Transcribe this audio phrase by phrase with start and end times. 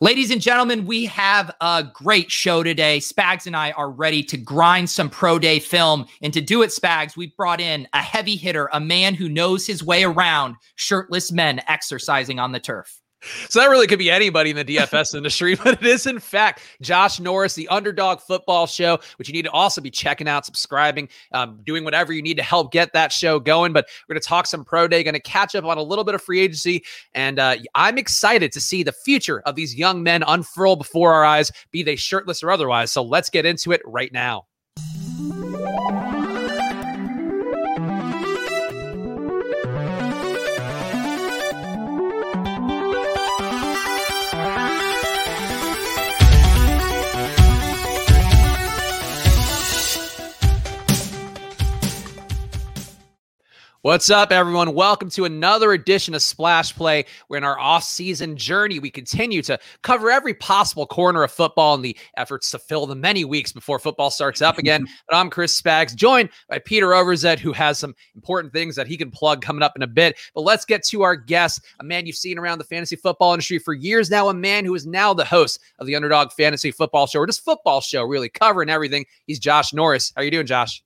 [0.00, 2.98] Ladies and gentlemen, we have a great show today.
[2.98, 6.06] Spags and I are ready to grind some pro day film.
[6.22, 9.66] And to do it, Spags, we've brought in a heavy hitter, a man who knows
[9.66, 13.00] his way around shirtless men exercising on the turf.
[13.48, 16.62] So that really could be anybody in the DFS industry, but it is in fact
[16.80, 21.08] Josh Norris, the Underdog Football Show, which you need to also be checking out, subscribing,
[21.32, 23.72] um, doing whatever you need to help get that show going.
[23.72, 26.04] But we're going to talk some pro day, going to catch up on a little
[26.04, 26.84] bit of free agency,
[27.14, 31.24] and uh, I'm excited to see the future of these young men unfurl before our
[31.24, 32.92] eyes, be they shirtless or otherwise.
[32.92, 34.46] So let's get into it right now.
[53.88, 54.74] What's up, everyone?
[54.74, 57.06] Welcome to another edition of Splash Play.
[57.30, 58.78] We're in our off-season journey.
[58.78, 62.94] We continue to cover every possible corner of football in the efforts to fill the
[62.94, 64.86] many weeks before football starts up again.
[65.08, 68.98] but I'm Chris Spags, joined by Peter Overzet, who has some important things that he
[68.98, 70.18] can plug coming up in a bit.
[70.34, 73.58] But let's get to our guest, a man you've seen around the fantasy football industry
[73.58, 77.06] for years now, a man who is now the host of the Underdog Fantasy Football
[77.06, 79.06] Show, or just football show, really covering everything.
[79.26, 80.12] He's Josh Norris.
[80.14, 80.84] How are you doing, Josh?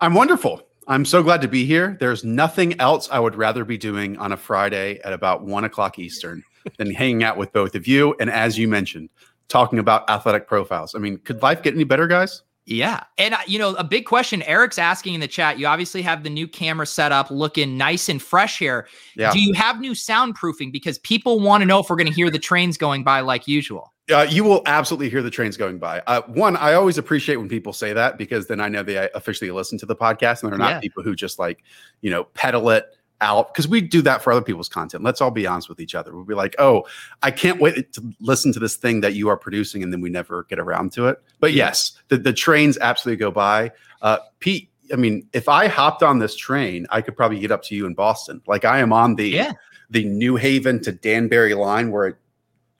[0.00, 0.62] I'm wonderful.
[0.90, 1.96] I'm so glad to be here.
[2.00, 6.00] There's nothing else I would rather be doing on a Friday at about one o'clock
[6.00, 6.42] Eastern
[6.78, 8.16] than hanging out with both of you.
[8.18, 9.08] And as you mentioned,
[9.46, 10.96] talking about athletic profiles.
[10.96, 12.42] I mean, could life get any better, guys?
[12.66, 13.04] Yeah.
[13.18, 15.60] And, uh, you know, a big question Eric's asking in the chat.
[15.60, 18.88] You obviously have the new camera set up looking nice and fresh here.
[19.14, 19.32] Yeah.
[19.32, 20.72] Do you have new soundproofing?
[20.72, 23.46] Because people want to know if we're going to hear the trains going by like
[23.46, 23.92] usual.
[24.10, 26.02] Uh, you will absolutely hear the trains going by.
[26.06, 29.50] Uh, one, I always appreciate when people say that because then I know they officially
[29.50, 30.80] listen to the podcast and they're not yeah.
[30.80, 31.62] people who just like,
[32.00, 35.04] you know, pedal it out because we do that for other people's content.
[35.04, 36.14] Let's all be honest with each other.
[36.14, 36.86] We'll be like, oh,
[37.22, 40.10] I can't wait to listen to this thing that you are producing, and then we
[40.10, 41.22] never get around to it.
[41.38, 43.72] But yes, the, the trains absolutely go by.
[44.02, 47.62] Uh, Pete, I mean, if I hopped on this train, I could probably get up
[47.64, 48.42] to you in Boston.
[48.46, 49.52] Like I am on the yeah.
[49.90, 52.16] the New Haven to Danbury line where it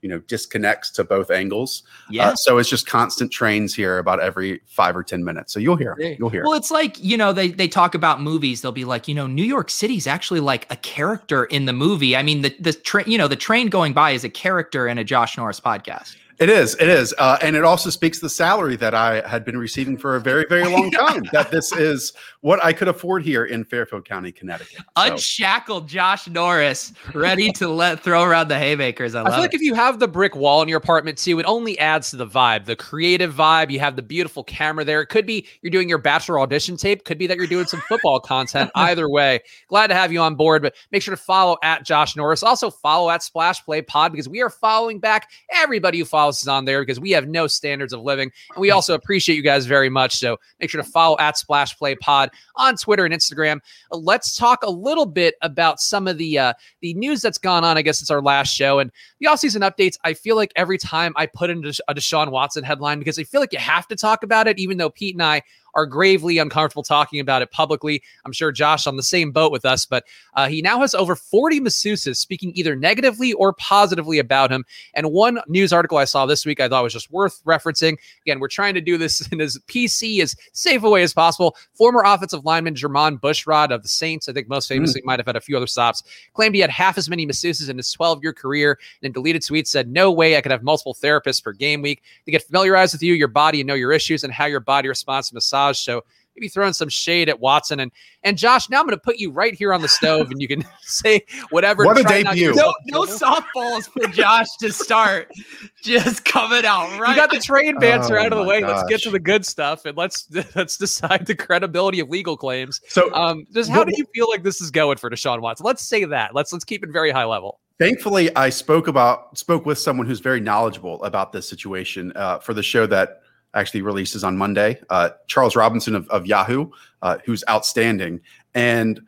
[0.01, 1.83] you know disconnects to both angles.
[2.09, 2.29] Yeah.
[2.29, 5.53] Uh, so it's just constant trains here about every five or ten minutes.
[5.53, 6.43] So you'll hear, you'll hear.
[6.43, 8.61] Well, it's like you know they they talk about movies.
[8.61, 12.15] They'll be like, you know, New York City's actually like a character in the movie.
[12.15, 14.97] I mean, the the train, you know, the train going by is a character in
[14.97, 16.15] a Josh Norris podcast.
[16.41, 16.73] It is.
[16.79, 17.13] It is.
[17.19, 20.43] Uh, and it also speaks the salary that I had been receiving for a very,
[20.49, 21.23] very long time.
[21.33, 24.79] that this is what I could afford here in Fairfield County, Connecticut.
[24.79, 24.83] So.
[24.95, 29.13] Unshackled Josh Norris, ready to let throw around the haymakers.
[29.13, 29.41] I, I feel it.
[29.41, 32.15] like if you have the brick wall in your apartment too, it only adds to
[32.15, 33.69] the vibe, the creative vibe.
[33.69, 35.01] You have the beautiful camera there.
[35.01, 37.05] It could be you're doing your bachelor audition tape.
[37.05, 38.71] Could be that you're doing some football content.
[38.75, 40.63] Either way, glad to have you on board.
[40.63, 42.41] But make sure to follow at Josh Norris.
[42.41, 46.47] Also follow at Splash Play Pod because we are following back everybody who follows us
[46.47, 48.31] on there because we have no standards of living.
[48.53, 50.15] And we also appreciate you guys very much.
[50.15, 53.59] So make sure to follow at Splash Play Pod on Twitter and Instagram.
[53.91, 57.77] Let's talk a little bit about some of the uh, the news that's gone on.
[57.77, 59.97] I guess it's our last show and the offseason updates.
[60.03, 63.41] I feel like every time I put in a Deshaun Watson headline because I feel
[63.41, 65.41] like you have to talk about it, even though Pete and I
[65.73, 68.01] are gravely uncomfortable talking about it publicly.
[68.25, 70.05] I'm sure Josh on the same boat with us, but
[70.35, 74.65] uh, he now has over 40 masseuses speaking either negatively or positively about him.
[74.93, 77.97] And one news article I saw this week I thought was just worth referencing.
[78.25, 81.55] Again, we're trying to do this in as PC, as safe a way as possible.
[81.73, 84.75] Former offensive lineman Jermon Bushrod of the Saints, I think most hmm.
[84.75, 85.05] famously mm.
[85.05, 86.03] might have had a few other stops,
[86.33, 88.77] claimed he had half as many masseuses in his 12 year career.
[89.01, 92.03] And in deleted tweets said, No way I could have multiple therapists per game week
[92.25, 94.87] to get familiarized with you, your body, and know your issues and how your body
[94.87, 95.79] responds to massage massage.
[95.79, 96.03] So
[96.35, 97.91] maybe throwing some shade at Watson and
[98.23, 98.69] and Josh.
[98.69, 101.21] Now I'm going to put you right here on the stove, and you can say
[101.49, 101.85] whatever.
[101.85, 102.53] What a debut!
[102.53, 105.31] No, no softballs for Josh to start.
[105.83, 107.09] Just coming out right.
[107.09, 108.61] You got the train banter oh, out of the way.
[108.61, 108.77] Gosh.
[108.77, 112.81] Let's get to the good stuff, and let's let's decide the credibility of legal claims.
[112.87, 115.65] So, um, just how do you feel like this is going for Deshaun Watson?
[115.65, 116.33] Let's say that.
[116.35, 117.59] Let's let's keep it very high level.
[117.79, 122.53] Thankfully, I spoke about spoke with someone who's very knowledgeable about this situation uh, for
[122.53, 123.20] the show that
[123.53, 124.79] actually releases on Monday.
[124.89, 126.69] Uh, Charles Robinson of, of Yahoo,
[127.01, 128.21] uh, who's outstanding.
[128.53, 129.01] And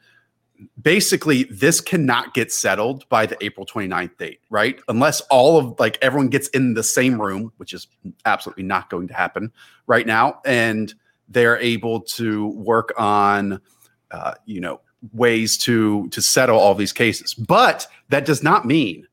[0.81, 4.80] basically, this cannot get settled by the April 29th date, right?
[4.88, 7.88] Unless all of like everyone gets in the same room, which is
[8.25, 9.51] absolutely not going to happen
[9.88, 10.42] right now.
[10.45, 10.94] And
[11.30, 13.62] they're able to work on,
[14.12, 14.81] uh, you know,
[15.12, 17.34] ways to to settle all these cases.
[17.34, 19.07] But that does not mean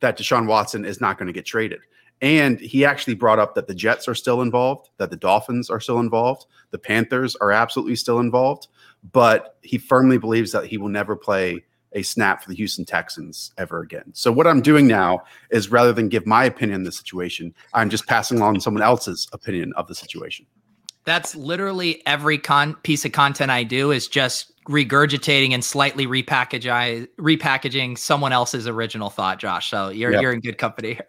[0.00, 1.80] that Deshaun Watson is not going to get traded.
[2.22, 5.80] And he actually brought up that the Jets are still involved, that the Dolphins are
[5.80, 8.68] still involved, the Panthers are absolutely still involved,
[9.12, 13.52] but he firmly believes that he will never play a snap for the Houston Texans
[13.58, 14.10] ever again.
[14.12, 17.90] So what I'm doing now is rather than give my opinion on the situation, I'm
[17.90, 20.46] just passing on someone else's opinion of the situation.
[21.06, 27.08] That's literally every con- piece of content I do is just regurgitating and slightly repackaging
[27.18, 29.70] repackaging someone else's original thought, Josh.
[29.70, 30.20] So you're yep.
[30.20, 31.06] you're in good company here.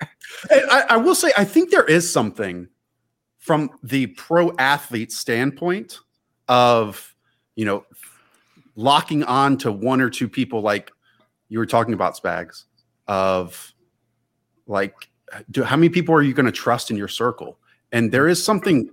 [0.72, 2.68] I, I will say I think there is something
[3.40, 6.00] from the pro athlete standpoint
[6.48, 7.16] of
[7.56, 7.86] you know
[8.76, 10.92] locking on to one or two people like
[11.50, 12.66] you were talking about spags
[13.08, 13.74] of
[14.68, 14.94] like
[15.50, 17.58] do, how many people are you going to trust in your circle
[17.92, 18.90] and there is something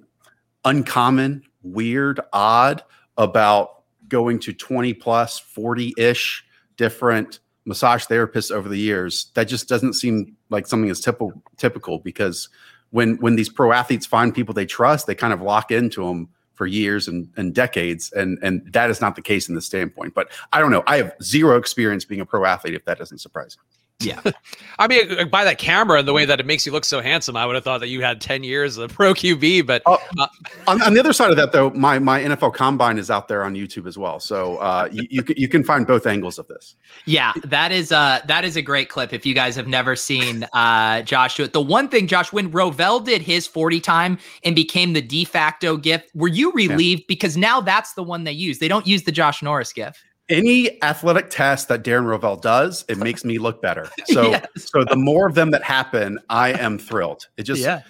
[0.64, 2.82] uncommon weird odd
[3.16, 6.44] about going to 20 plus 40-ish
[6.76, 9.30] different massage therapists over the years.
[9.34, 12.48] That just doesn't seem like something that's typical typical because
[12.90, 16.28] when when these pro athletes find people they trust they kind of lock into them
[16.52, 20.14] for years and, and decades and and that is not the case in this standpoint.
[20.14, 20.84] But i don't know.
[20.86, 24.20] I have zero experience being a pro athlete if that doesn't surprise you yeah.
[24.78, 27.00] I mean, uh, by that camera and the way that it makes you look so
[27.00, 29.66] handsome, I would have thought that you had 10 years of pro QB.
[29.66, 30.26] But uh, uh,
[30.66, 33.44] on, on, the other side of that, though, my, my NFL combine is out there
[33.44, 34.18] on YouTube as well.
[34.18, 36.76] So uh, you, you, can, you can find both angles of this.
[37.04, 39.12] Yeah, that is uh, that is a great clip.
[39.12, 42.50] If you guys have never seen uh, Josh do it, the one thing, Josh, when
[42.50, 47.02] Rovell did his 40 time and became the de facto gift, were you relieved?
[47.02, 47.06] Yeah.
[47.08, 48.58] Because now that's the one they use.
[48.58, 52.98] They don't use the Josh Norris gift any athletic test that Darren Rovell does, it
[52.98, 53.88] makes me look better.
[54.06, 54.46] So, yes.
[54.56, 57.26] so the more of them that happen, I am thrilled.
[57.36, 57.80] It just, yeah.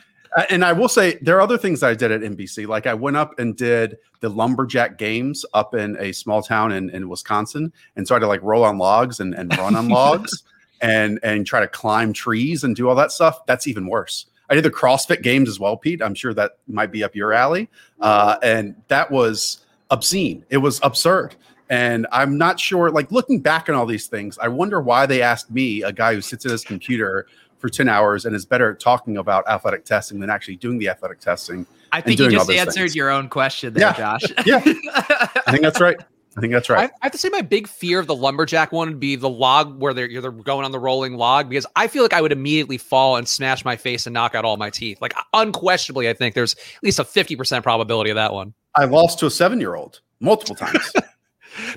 [0.49, 2.67] And I will say there are other things I did at NBC.
[2.67, 6.89] Like I went up and did the lumberjack games up in a small town in,
[6.91, 9.89] in Wisconsin, and so I had to like roll on logs and, and run on
[9.91, 10.45] logs,
[10.81, 13.45] and and try to climb trees and do all that stuff.
[13.47, 14.27] That's even worse.
[14.49, 16.03] I did the CrossFit games as well, Pete.
[16.03, 17.69] I'm sure that might be up your alley,
[18.01, 20.45] uh, and that was obscene.
[20.49, 21.37] It was absurd.
[21.70, 25.22] And I'm not sure, like looking back on all these things, I wonder why they
[25.22, 27.26] asked me, a guy who sits at his computer
[27.58, 30.88] for 10 hours and is better at talking about athletic testing than actually doing the
[30.88, 31.66] athletic testing.
[31.93, 32.96] I think you just answered things.
[32.96, 33.93] your own question there, yeah.
[33.94, 34.22] Josh.
[34.44, 34.61] yeah.
[34.64, 35.96] I think that's right.
[36.37, 36.90] I think that's right.
[36.90, 39.28] I, I, have to say, my big fear of the lumberjack one would be the
[39.28, 42.32] log where they're, they're going on the rolling log because I feel like I would
[42.32, 45.00] immediately fall and smash my face and knock out all my teeth.
[45.00, 48.52] Like, unquestionably, I think there's at least a 50% probability of that one.
[48.75, 50.93] I lost to a seven year old multiple times.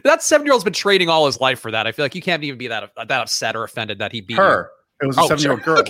[0.03, 1.87] that seven year old's been training all his life for that.
[1.87, 4.37] I feel like you can't even be that that upset or offended that he beat
[4.37, 4.71] her.
[5.01, 5.83] It was a oh, seven year old girl.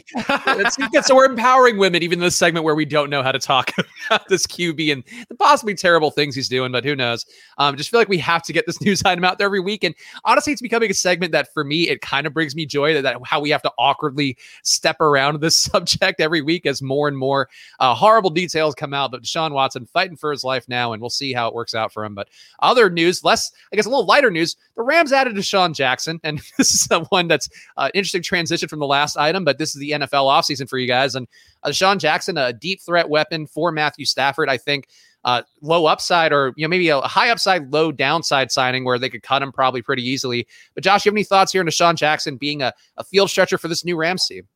[1.04, 3.72] so we're empowering women, even in this segment where we don't know how to talk
[4.10, 7.26] about this QB and the possibly terrible things he's doing, but who knows?
[7.58, 9.84] Um, just feel like we have to get this news item out there every week.
[9.84, 9.96] And
[10.26, 13.02] honestly, it's becoming a segment that for me, it kind of brings me joy that,
[13.02, 17.18] that how we have to awkwardly step around this subject every week as more and
[17.18, 17.50] more
[17.80, 19.12] uh, horrible details come out.
[19.12, 21.94] But Deshaun Watson fighting for his life now, and we'll see how it works out
[21.94, 22.14] for him.
[22.14, 22.28] But
[22.60, 26.20] other news, less, I guess, a little lighter news the Rams added DeSean Jackson.
[26.24, 29.76] And this is the one that's uh, interesting transition from the last item, but this
[29.76, 31.16] is the NFL offseason for you guys.
[31.16, 31.28] And
[31.64, 34.88] uh, Sean Jackson, a deep threat weapon for Matthew Stafford, I think.
[35.24, 39.10] Uh, low upside or you know maybe a high upside, low downside signing where they
[39.10, 40.48] could cut him probably pretty easily.
[40.74, 43.58] But Josh, you have any thoughts here on DeSean Jackson being a, a field stretcher
[43.58, 44.48] for this new Rams team?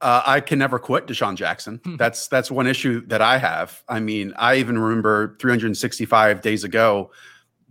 [0.00, 1.80] Uh, I can never quit DeSean Jackson.
[1.84, 1.96] Hmm.
[1.96, 3.82] that's that's one issue that I have.
[3.88, 7.10] I mean, I even remember 365 days ago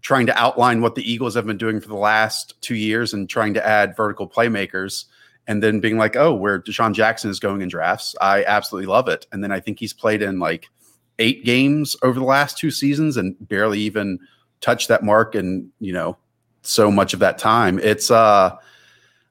[0.02, 3.30] trying to outline what the Eagles have been doing for the last two years and
[3.30, 5.06] trying to add vertical playmakers
[5.50, 8.16] and then being like, oh, where DeSean Jackson is going in drafts.
[8.22, 9.26] I absolutely love it.
[9.32, 10.70] And then I think he's played in like
[11.18, 14.20] eight games over the last two seasons and barely even
[14.62, 16.16] touched that mark and, you know,
[16.62, 17.80] so much of that time.
[17.80, 18.58] It's uh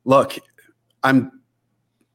[0.04, 0.36] look,
[1.04, 1.30] I'm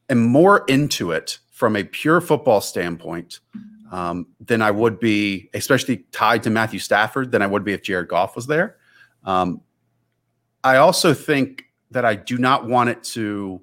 [0.09, 3.39] am more into it from a pure football standpoint
[3.89, 7.83] um, than I would be, especially tied to Matthew Stafford, than I would be if
[7.83, 8.75] Jared Goff was there.
[9.23, 9.61] Um,
[10.61, 13.61] I also think that I do not want it to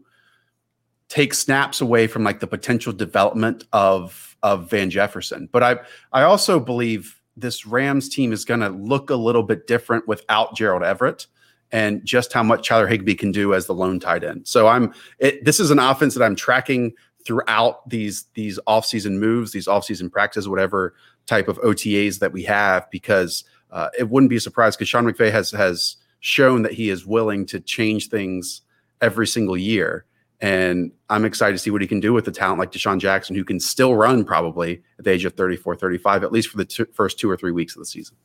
[1.11, 5.51] take snaps away from like the potential development of of Van Jefferson.
[5.53, 5.77] But I
[6.13, 10.57] I also believe this Rams team is going to look a little bit different without
[10.57, 11.27] Gerald Everett
[11.73, 14.47] and just how much Tyler Higbee can do as the lone tight end.
[14.49, 16.95] So I'm it, this is an offense that I'm tracking
[17.27, 20.95] throughout these these offseason moves, these offseason practices, whatever
[21.27, 25.05] type of OTAs that we have, because uh, it wouldn't be a surprise because Sean
[25.05, 28.63] McVay has has shown that he is willing to change things
[29.01, 30.05] every single year.
[30.41, 33.37] And I'm excited to see what he can do with the talent like DeSean Jackson,
[33.37, 36.65] who can still run probably at the age of 34, 35, at least for the
[36.65, 38.17] t- first two or three weeks of the season.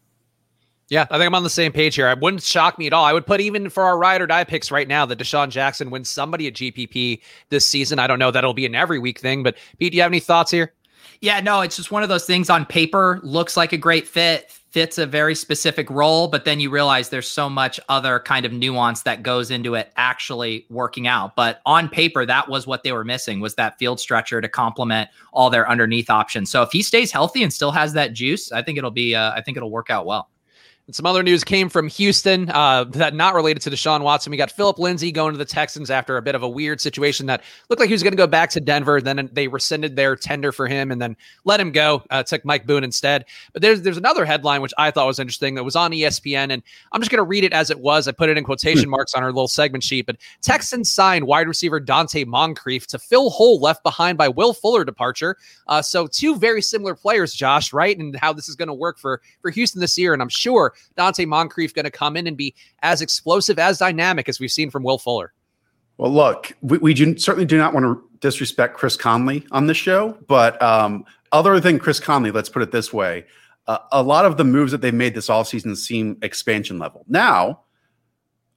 [0.88, 2.08] Yeah, I think I'm on the same page here.
[2.10, 3.04] It wouldn't shock me at all.
[3.04, 5.90] I would put even for our ride or die picks right now that DeSean Jackson
[5.90, 7.98] wins somebody at GPP this season.
[7.98, 10.12] I don't know that it'll be an every week thing, but Pete, do you have
[10.12, 10.74] any thoughts here?
[11.22, 14.52] Yeah, no, it's just one of those things on paper looks like a great fit
[14.76, 18.52] fits a very specific role, but then you realize there's so much other kind of
[18.52, 21.34] nuance that goes into it actually working out.
[21.34, 25.10] But on paper, that was what they were missing was that field stretcher to complement
[25.32, 26.52] all their underneath options.
[26.52, 29.32] So if he stays healthy and still has that juice, I think it'll be uh,
[29.32, 30.30] I think it'll work out well.
[30.88, 34.30] And some other news came from Houston uh, that not related to Deshaun Watson.
[34.30, 37.26] We got Phillip Lindsay going to the Texans after a bit of a weird situation
[37.26, 39.02] that looked like he was going to go back to Denver.
[39.02, 42.04] Then they rescinded their tender for him and then let him go.
[42.12, 43.26] Uh, took Mike Boone instead.
[43.52, 46.62] But there's there's another headline which I thought was interesting that was on ESPN, and
[46.92, 48.08] I'm just going to read it as it was.
[48.08, 50.06] I put it in quotation marks on our little segment sheet.
[50.06, 54.86] But Texans signed wide receiver Donte Moncrief to fill hole left behind by Will Fuller
[54.86, 55.36] departure.
[55.66, 57.98] Uh, so two very similar players, Josh, right?
[57.98, 60.14] And how this is going to work for for Houston this year.
[60.14, 64.30] And I'm sure Donte Moncrief going to come in and be as explosive, as dynamic
[64.30, 65.34] as we've seen from Will Fuller?
[65.98, 69.78] Well, look, we, we do, certainly do not want to disrespect Chris Conley on this
[69.78, 73.26] show, but um, other than Chris Conley, let's put it this way.
[73.68, 77.04] Uh, a lot of the moves that they've made this offseason seem expansion level.
[77.08, 77.62] Now,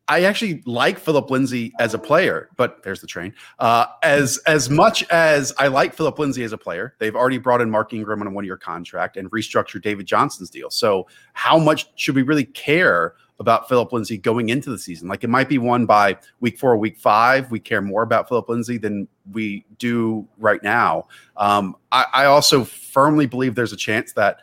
[0.08, 3.34] I actually like Phillip Lindsay as a player, but there's the train.
[3.58, 7.60] Uh, as as much as I like Phillip Lindsay as a player, they've already brought
[7.60, 10.70] in Mark Ingram on a one year contract and restructured David Johnson's deal.
[10.70, 15.08] So how much should we really care about Phillip Lindsay going into the season?
[15.08, 17.50] Like it might be one by week four, week five.
[17.50, 21.06] We care more about Phillip Lindsay than we do right now.
[21.36, 24.38] Um, I, I also firmly believe there's a chance that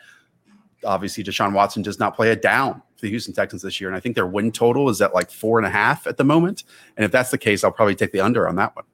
[0.86, 3.90] obviously Deshaun Watson does not play it down the Houston Texans this year.
[3.90, 6.24] And I think their win total is at like four and a half at the
[6.24, 6.64] moment.
[6.98, 8.86] And if that's the case, I'll probably take the under on that one.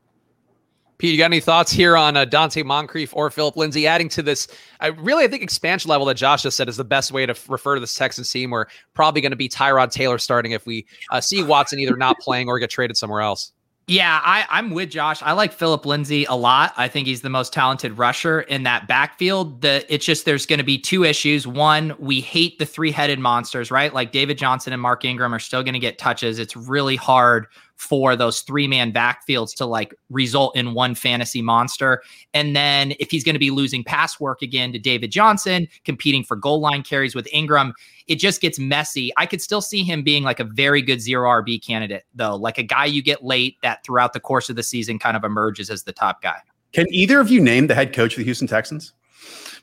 [1.00, 4.22] Pete, you got any thoughts here on uh, Donte Moncrief or Phillip Lindsay adding to
[4.22, 4.48] this?
[4.82, 7.32] I really, I think expansion level that Josh just said is the best way to
[7.32, 8.52] f- refer to this Texans team.
[8.52, 12.20] We're probably going to be Tyrod Taylor starting if we uh, see Watson either not
[12.20, 13.52] playing or get traded somewhere else.
[13.88, 15.22] Yeah, I, I'm with Josh.
[15.22, 16.74] I like Phillip Lindsay a lot.
[16.78, 19.62] I think he's the most talented rusher in that backfield.
[19.62, 21.46] The it's just there's going to be two issues.
[21.46, 23.94] One, we hate the three-headed monsters, right?
[23.94, 26.40] Like David Johnson and Mark Ingram are still going to get touches.
[26.40, 32.04] It's really hard for those three man backfields to like result in one fantasy monster.
[32.34, 36.24] And then if he's going to be losing pass work again to David Johnson, competing
[36.24, 37.74] for goal line carries with Ingram,
[38.12, 39.14] it just gets messy.
[39.16, 42.58] I could still see him being like a very good zero RB candidate, though, like
[42.58, 45.70] a guy you get late that throughout the course of the season kind of emerges
[45.70, 46.36] as the top guy.
[46.74, 48.92] Can either of you name the head coach of the Houston Texans?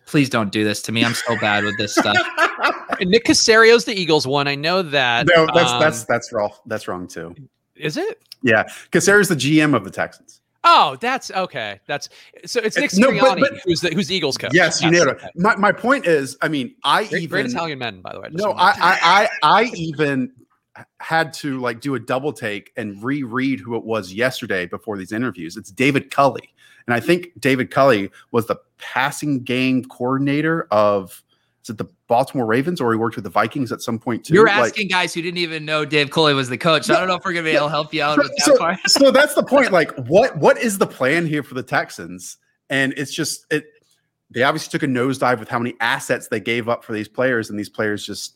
[0.07, 1.05] Please don't do this to me.
[1.05, 2.17] I'm so bad with this stuff.
[3.03, 4.49] Nick Caserio's the Eagles one.
[4.49, 5.27] I know that.
[5.35, 6.51] No, that's um, that's that's wrong.
[6.65, 7.35] That's wrong too.
[7.77, 8.23] Is it?
[8.43, 10.41] Yeah, Casario's the GM of the Texans.
[10.71, 11.81] Oh, that's okay.
[11.87, 12.11] That's
[12.45, 14.53] so it's uh, Nick Sirianni, no, but, but, who's the who's the Eagles coach.
[14.53, 15.19] Yes, you nailed it.
[15.35, 18.29] My, my point is, I mean, I great, even great Italian men, by the way.
[18.33, 20.31] No, I, I, I I even
[21.01, 25.11] had to like do a double take and reread who it was yesterday before these
[25.11, 25.57] interviews.
[25.57, 26.53] It's David Culley,
[26.87, 31.25] and I think David Culley was the passing game coordinator of
[31.63, 34.35] is it the Baltimore Ravens or he worked with the Vikings at some point too?
[34.35, 36.85] You're asking like, guys who didn't even know Dave Culley was the coach.
[36.85, 38.45] So I don't know if we're gonna be able to help you out with that
[38.45, 38.79] so, part.
[38.87, 39.69] so that's the point.
[39.79, 42.39] Like, what what is the plan here for the Texans?
[42.71, 43.67] And it's just it.
[44.31, 47.51] They obviously took a nosedive with how many assets they gave up for these players,
[47.51, 48.35] and these players just,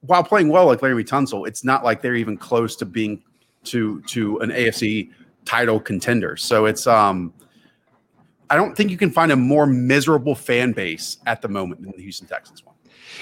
[0.00, 3.22] while playing well like Laremy Tunsil, it's not like they're even close to being
[3.64, 5.10] to to an AFC
[5.44, 6.36] title contender.
[6.36, 7.32] So it's um
[8.50, 11.92] I don't think you can find a more miserable fan base at the moment than
[11.96, 12.73] the Houston Texans one.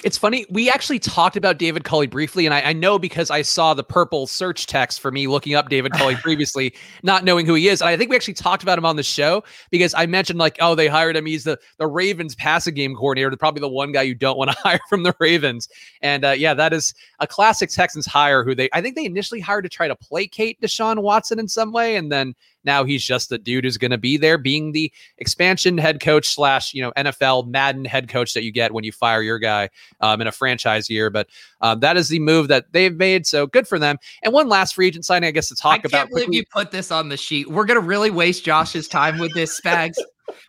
[0.04, 0.46] It's funny.
[0.50, 3.84] We actually talked about David Culley briefly, and I, I, know because I saw the
[3.84, 7.80] purple search text for me looking up David Culley previously, not knowing who he is.
[7.80, 10.56] And I think we actually talked about him on the show because I mentioned like,
[10.60, 11.26] oh, they hired him.
[11.26, 14.56] He's the the Ravens passing game coordinator, probably the one guy you don't want to
[14.62, 15.68] hire from the Ravens.
[16.00, 18.44] And uh, yeah, that is a classic Texans hire.
[18.44, 21.72] Who they I think they initially hired to try to placate Deshaun Watson in some
[21.72, 22.34] way, and then
[22.64, 26.28] now he's just the dude who's going to be there, being the expansion head coach
[26.28, 29.68] slash you know NFL Madden head coach that you get when you fire your guy
[30.00, 31.10] um, in a franchise year.
[31.10, 31.28] But
[31.60, 33.26] um, that is the move that they've made.
[33.26, 33.98] So good for them.
[34.22, 35.94] And one last free agent signing, I guess, to talk I about.
[35.94, 37.48] I can't believe you put this on the sheet.
[37.48, 39.96] We're going to really waste Josh's time with this, Spags.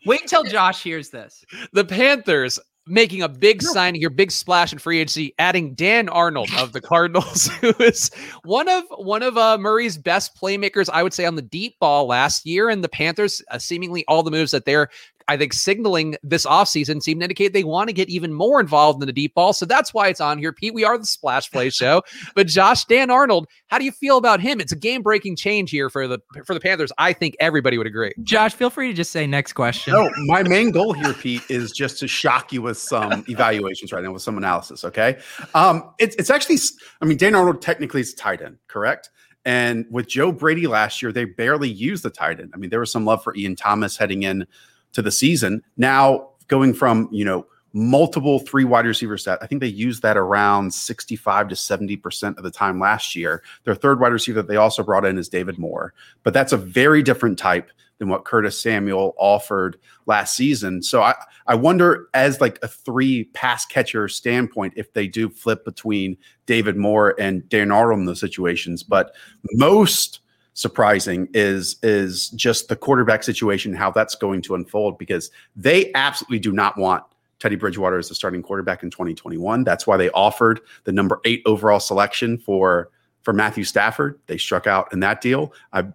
[0.06, 1.44] Wait until Josh hears this.
[1.74, 6.50] The Panthers making a big signing here, big splash in free agency, adding Dan Arnold
[6.58, 8.12] of the Cardinals, who is
[8.44, 12.08] one of one of uh, Murray's best playmakers, I would say, on the deep ball
[12.08, 12.70] last year.
[12.70, 14.90] And the Panthers, uh, seemingly all the moves that they're
[15.28, 19.02] I think signaling this offseason seemed to indicate they want to get even more involved
[19.02, 19.54] in the deep ball.
[19.54, 20.54] So that's why it's on here.
[20.54, 22.02] Pete, we are the splash play show.
[22.36, 24.60] but Josh Dan Arnold, how do you feel about him?
[24.60, 26.92] It's a game breaking change here for the for the Panthers.
[26.98, 28.14] I think everybody would agree.
[28.24, 29.94] Josh, feel free to just say next question.
[29.94, 34.04] No, my main goal here, Pete, is just to shock you with some evaluations right
[34.04, 34.84] now, with some analysis.
[34.84, 35.18] Okay.
[35.54, 36.58] Um, it's it's actually,
[37.02, 39.10] I mean, Dan Arnold technically is tight end, correct?
[39.46, 42.52] And with Joe Brady last year, they barely used the tight end.
[42.54, 44.46] I mean, there was some love for Ian Thomas heading in
[44.94, 45.62] to the season.
[45.78, 49.40] Now going from, you know, multiple three wide receiver set.
[49.42, 53.44] I think they used that around 65 to 70% of the time last year.
[53.64, 56.58] Their third wide receiver that they also brought in is David Moore, but that's a
[56.58, 60.84] very different type than what Curtis Samuel offered last season.
[60.84, 61.16] So I,
[61.48, 66.78] I wonder as like a three pass catcher standpoint, if they do flip between David
[66.78, 69.16] Moore and Dan Arnold in those situations, but
[69.54, 70.20] most
[70.54, 76.40] surprising is is just the quarterback situation, how that's going to unfold because they absolutely
[76.40, 77.04] do not want
[77.40, 79.64] Teddy Bridgewater as the starting quarterback in 2021.
[79.64, 82.90] That's why they offered the number eight overall selection for
[83.22, 84.20] for Matthew Stafford.
[84.28, 85.54] They struck out in that deal.
[85.72, 85.86] I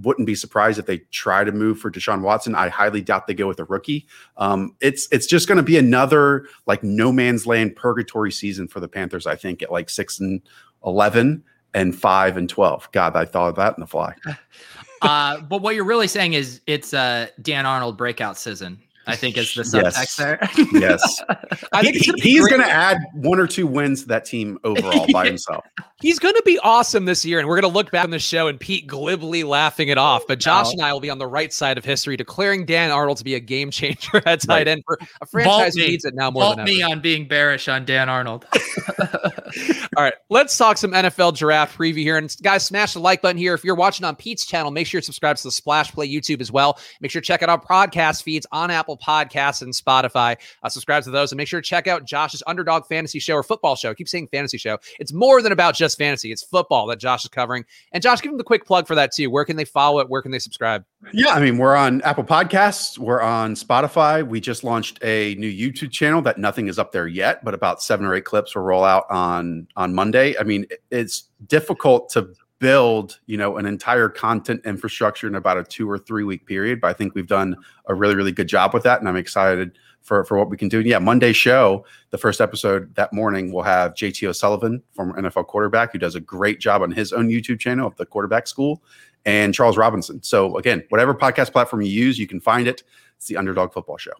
[0.00, 2.54] wouldn't be surprised if they try to move for Deshaun Watson.
[2.54, 4.06] I highly doubt they go with a rookie.
[4.36, 8.80] Um, it's it's just going to be another like no man's land purgatory season for
[8.80, 9.26] the Panthers.
[9.26, 10.40] I think at like six and
[10.84, 12.88] eleven and five and twelve.
[12.92, 14.14] God, I thought of that in the fly.
[15.02, 18.80] Uh, but what you're really saying is it's a Dan Arnold breakout season.
[19.06, 20.16] I think is the subtext yes.
[20.16, 20.38] there.
[20.72, 21.22] yes,
[21.72, 25.06] I think he, he's going to add one or two wins to that team overall
[25.12, 25.64] by himself.
[26.00, 28.18] He's going to be awesome this year, and we're going to look back on the
[28.18, 30.24] show and Pete glibly laughing it off.
[30.26, 30.72] But Josh oh.
[30.72, 33.34] and I will be on the right side of history, declaring Dan Arnold to be
[33.34, 34.68] a game changer at tight right.
[34.68, 37.68] end for a franchise who needs it now more Vault than me on being bearish
[37.68, 38.46] on Dan Arnold.
[39.96, 42.16] All right, let's talk some NFL draft preview here.
[42.16, 43.54] And guys, smash the like button here.
[43.54, 46.40] If you're watching on Pete's channel, make sure you subscribe to the Splash Play YouTube
[46.40, 46.78] as well.
[47.00, 50.36] Make sure to check out our podcast feeds on Apple Podcasts and Spotify.
[50.62, 53.42] Uh, subscribe to those and make sure to check out Josh's Underdog Fantasy Show or
[53.42, 53.90] Football Show.
[53.90, 54.78] I keep saying Fantasy Show.
[54.98, 56.32] It's more than about just fantasy.
[56.32, 57.64] It's football that Josh is covering.
[57.92, 59.30] And Josh, give them the quick plug for that too.
[59.30, 60.08] Where can they follow it?
[60.08, 60.84] Where can they subscribe?
[61.12, 64.26] Yeah, I mean, we're on Apple Podcasts, we're on Spotify.
[64.26, 67.82] We just launched a new YouTube channel that nothing is up there yet, but about
[67.82, 70.38] seven or eight clips will roll out on on Monday.
[70.38, 72.32] I mean, it's difficult to
[72.62, 76.80] build, you know, an entire content infrastructure in about a two or three week period,
[76.80, 79.76] but I think we've done a really, really good job with that, and I'm excited
[80.00, 80.78] for for what we can do.
[80.78, 85.48] And yeah, Monday show, the first episode that morning, we'll have JT O'Sullivan, former NFL
[85.48, 88.80] quarterback, who does a great job on his own YouTube channel of the quarterback school
[89.24, 90.22] and Charles Robinson.
[90.22, 92.84] So again, whatever podcast platform you use, you can find it.
[93.16, 94.12] It's the Underdog Football Show.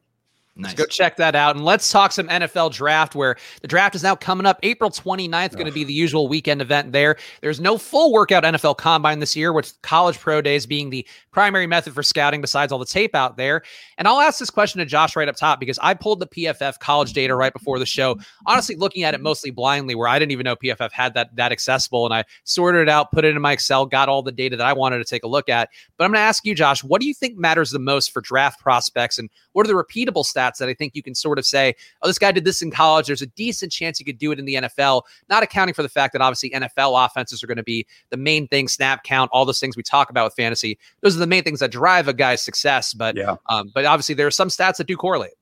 [0.55, 0.73] Nice.
[0.73, 1.57] Let's go check that out.
[1.57, 5.55] And let's talk some NFL draft where the draft is now coming up April 29th,
[5.55, 7.17] going to be the usual weekend event there.
[7.41, 11.67] There's no full workout NFL combine this year, with college pro days being the primary
[11.67, 13.63] method for scouting besides all the tape out there.
[13.97, 16.79] And I'll ask this question to Josh right up top because I pulled the PFF
[16.81, 20.33] college data right before the show, honestly looking at it mostly blindly where I didn't
[20.33, 23.41] even know PFF had that that accessible and I sorted it out, put it in
[23.41, 25.71] my Excel, got all the data that I wanted to take a look at.
[25.97, 28.21] But I'm going to ask you Josh, what do you think matters the most for
[28.21, 31.39] draft prospects and what are the repeatable stats stats that I think you can sort
[31.39, 33.07] of say, oh, this guy did this in college.
[33.07, 35.89] There's a decent chance he could do it in the NFL, not accounting for the
[35.89, 39.45] fact that obviously NFL offenses are going to be the main thing, snap count, all
[39.45, 40.79] those things we talk about with fantasy.
[41.01, 42.95] Those are the main things that drive a guy's success.
[42.95, 43.37] But yeah.
[43.49, 45.33] um, but obviously there are some stats that do correlate.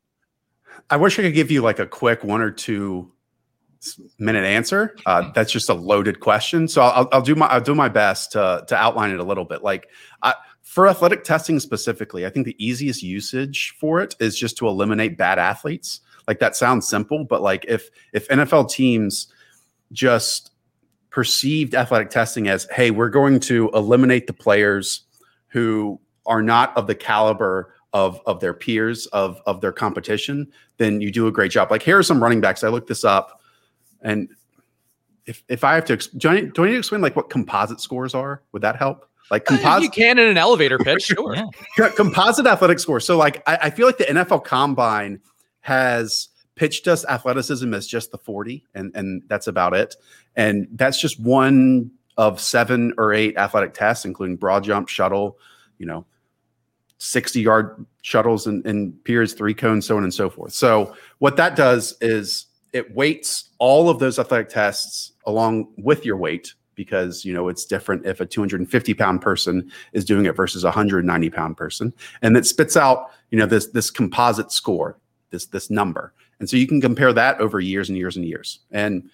[0.88, 3.12] I wish I could give you like a quick one or two
[4.18, 4.96] minute answer.
[5.06, 8.32] Uh, that's just a loaded question, so I'll, I'll, do my I'll do my best
[8.32, 9.62] to to outline it a little bit.
[9.62, 9.88] Like
[10.22, 10.34] I,
[10.70, 15.18] for athletic testing specifically, I think the easiest usage for it is just to eliminate
[15.18, 16.00] bad athletes.
[16.28, 19.26] Like that sounds simple, but like if if NFL teams
[19.90, 20.52] just
[21.11, 25.02] perceived athletic testing as, hey, we're going to eliminate the players
[25.48, 31.00] who are not of the caliber of of their peers of of their competition, then
[31.00, 31.72] you do a great job.
[31.72, 32.62] Like here are some running backs.
[32.62, 33.40] I looked this up,
[34.02, 34.28] and
[35.26, 37.80] if if I have to, do I, do I need to explain like what composite
[37.80, 38.44] scores are?
[38.52, 39.10] Would that help?
[39.31, 41.37] Like composite, you can in an elevator pitch, sure.
[41.37, 41.88] yeah.
[41.90, 43.01] Composite athletic score.
[43.01, 45.21] So, like, I, I, feel like the NFL Combine
[45.61, 49.95] has pitched us athleticism as just the forty, and and that's about it.
[50.35, 55.38] And that's just one of seven or eight athletic tests, including broad jump, shuttle,
[55.79, 56.05] you know,
[56.99, 60.53] sixty yard shuttles and, and piers, three cones, so on and so forth.
[60.53, 66.16] So, what that does is it weights all of those athletic tests along with your
[66.16, 70.64] weight because you know it's different if a 250 pound person is doing it versus
[70.64, 75.45] a 190 pound person and it spits out you know this this composite score this
[75.45, 79.11] this number and so you can compare that over years and years and years and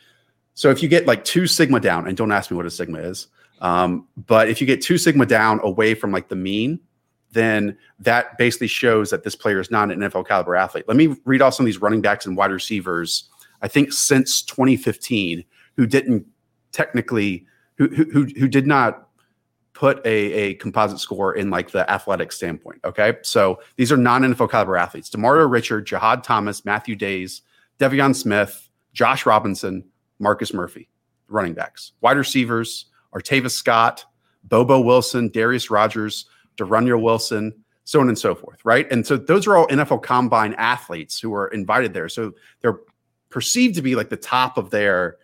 [0.55, 3.01] so if you get like two sigma down and don't ask me what a sigma
[3.01, 3.27] is
[3.63, 6.79] um, but if you get two sigma down away from like the mean
[7.33, 10.85] then that basically shows that this player is not an NFL caliber athlete.
[10.89, 13.29] Let me read off some of these running backs and wide receivers.
[13.61, 15.45] I think since 2015,
[15.77, 16.27] who didn't
[16.73, 19.09] technically who who who did not
[19.77, 22.81] put a, a composite score in like the athletic standpoint.
[22.83, 23.19] Okay.
[23.23, 25.11] So these are non NFL caliber athletes.
[25.11, 27.43] Demario Richard, Jahad Thomas, Matthew Dayes,
[27.79, 29.85] Devion Smith, Josh Robinson,
[30.19, 30.89] Marcus Murphy,
[31.29, 31.93] running backs.
[32.01, 34.07] Wide receivers, Artavis Scott,
[34.45, 36.25] Bobo Wilson, Darius Rogers,
[36.57, 37.53] De'Runnya Wilson,
[37.85, 38.91] so on and so forth, right?
[38.91, 42.09] And so those are all NFL combine athletes who are invited there.
[42.09, 42.81] So they're
[43.29, 45.19] perceived to be like the top of their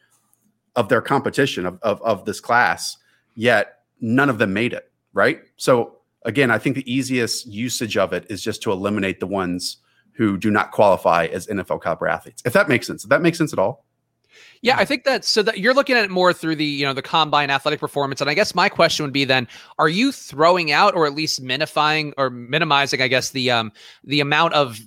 [0.77, 2.97] of their competition of, of, of this class,
[3.35, 5.41] yet none of them made it, right?
[5.57, 9.79] So again, I think the easiest usage of it is just to eliminate the ones
[10.13, 12.43] who do not qualify as NFL caliber athletes.
[12.45, 13.05] If that makes sense.
[13.05, 13.85] If that makes sense at all.
[14.63, 16.95] Yeah, I think that so that you're looking at it more through the you know
[16.95, 20.71] the combine athletic performance, and I guess my question would be then: Are you throwing
[20.71, 23.73] out or at least minifying or minimizing, I guess the um
[24.05, 24.79] the amount of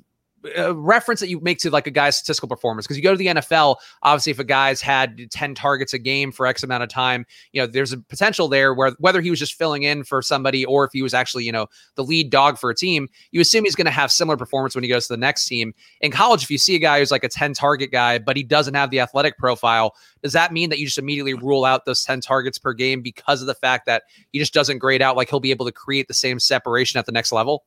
[0.58, 3.18] uh, reference that you make to like a guy's statistical performance because you go to
[3.18, 6.90] the NFL obviously if a guy's had 10 targets a game for x amount of
[6.90, 10.22] time you know there's a potential there where whether he was just filling in for
[10.22, 13.42] somebody or if he was actually you know the lead dog for a team you
[13.42, 15.74] assume he's going to have similar performance when he goes to the next team.
[16.02, 18.44] In college if you see a guy who's like a 10 target guy but he
[18.44, 22.04] doesn't have the athletic profile does that mean that you just immediately rule out those
[22.04, 25.30] 10 targets per game because of the fact that he just doesn't grade out like
[25.30, 27.64] he'll be able to create the same separation at the next level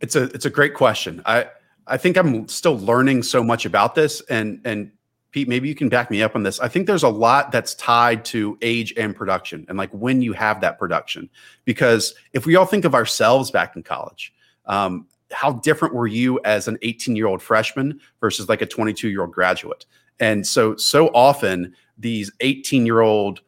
[0.00, 1.22] it's a it's a great question.
[1.26, 1.46] I
[1.86, 4.90] I think I'm still learning so much about this, and and
[5.30, 6.58] Pete, maybe you can back me up on this.
[6.60, 10.32] I think there's a lot that's tied to age and production, and like when you
[10.32, 11.28] have that production.
[11.64, 14.32] Because if we all think of ourselves back in college,
[14.66, 19.08] um, how different were you as an 18 year old freshman versus like a 22
[19.08, 19.84] year old graduate?
[20.20, 23.40] And so so often these 18 year old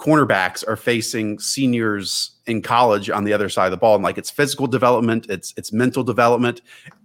[0.00, 4.16] cornerbacks are facing seniors in college on the other side of the ball and like
[4.16, 6.62] it's physical development it's it's mental development.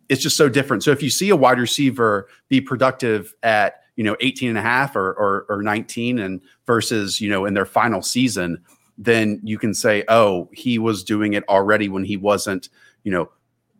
[0.08, 0.82] It's just so different.
[0.84, 4.62] So if you see a wide receiver be productive at you know 18 and a
[4.62, 8.64] half or, or, or 19 and versus you know in their final season
[8.98, 12.70] then you can say oh he was doing it already when he wasn't
[13.04, 13.30] you know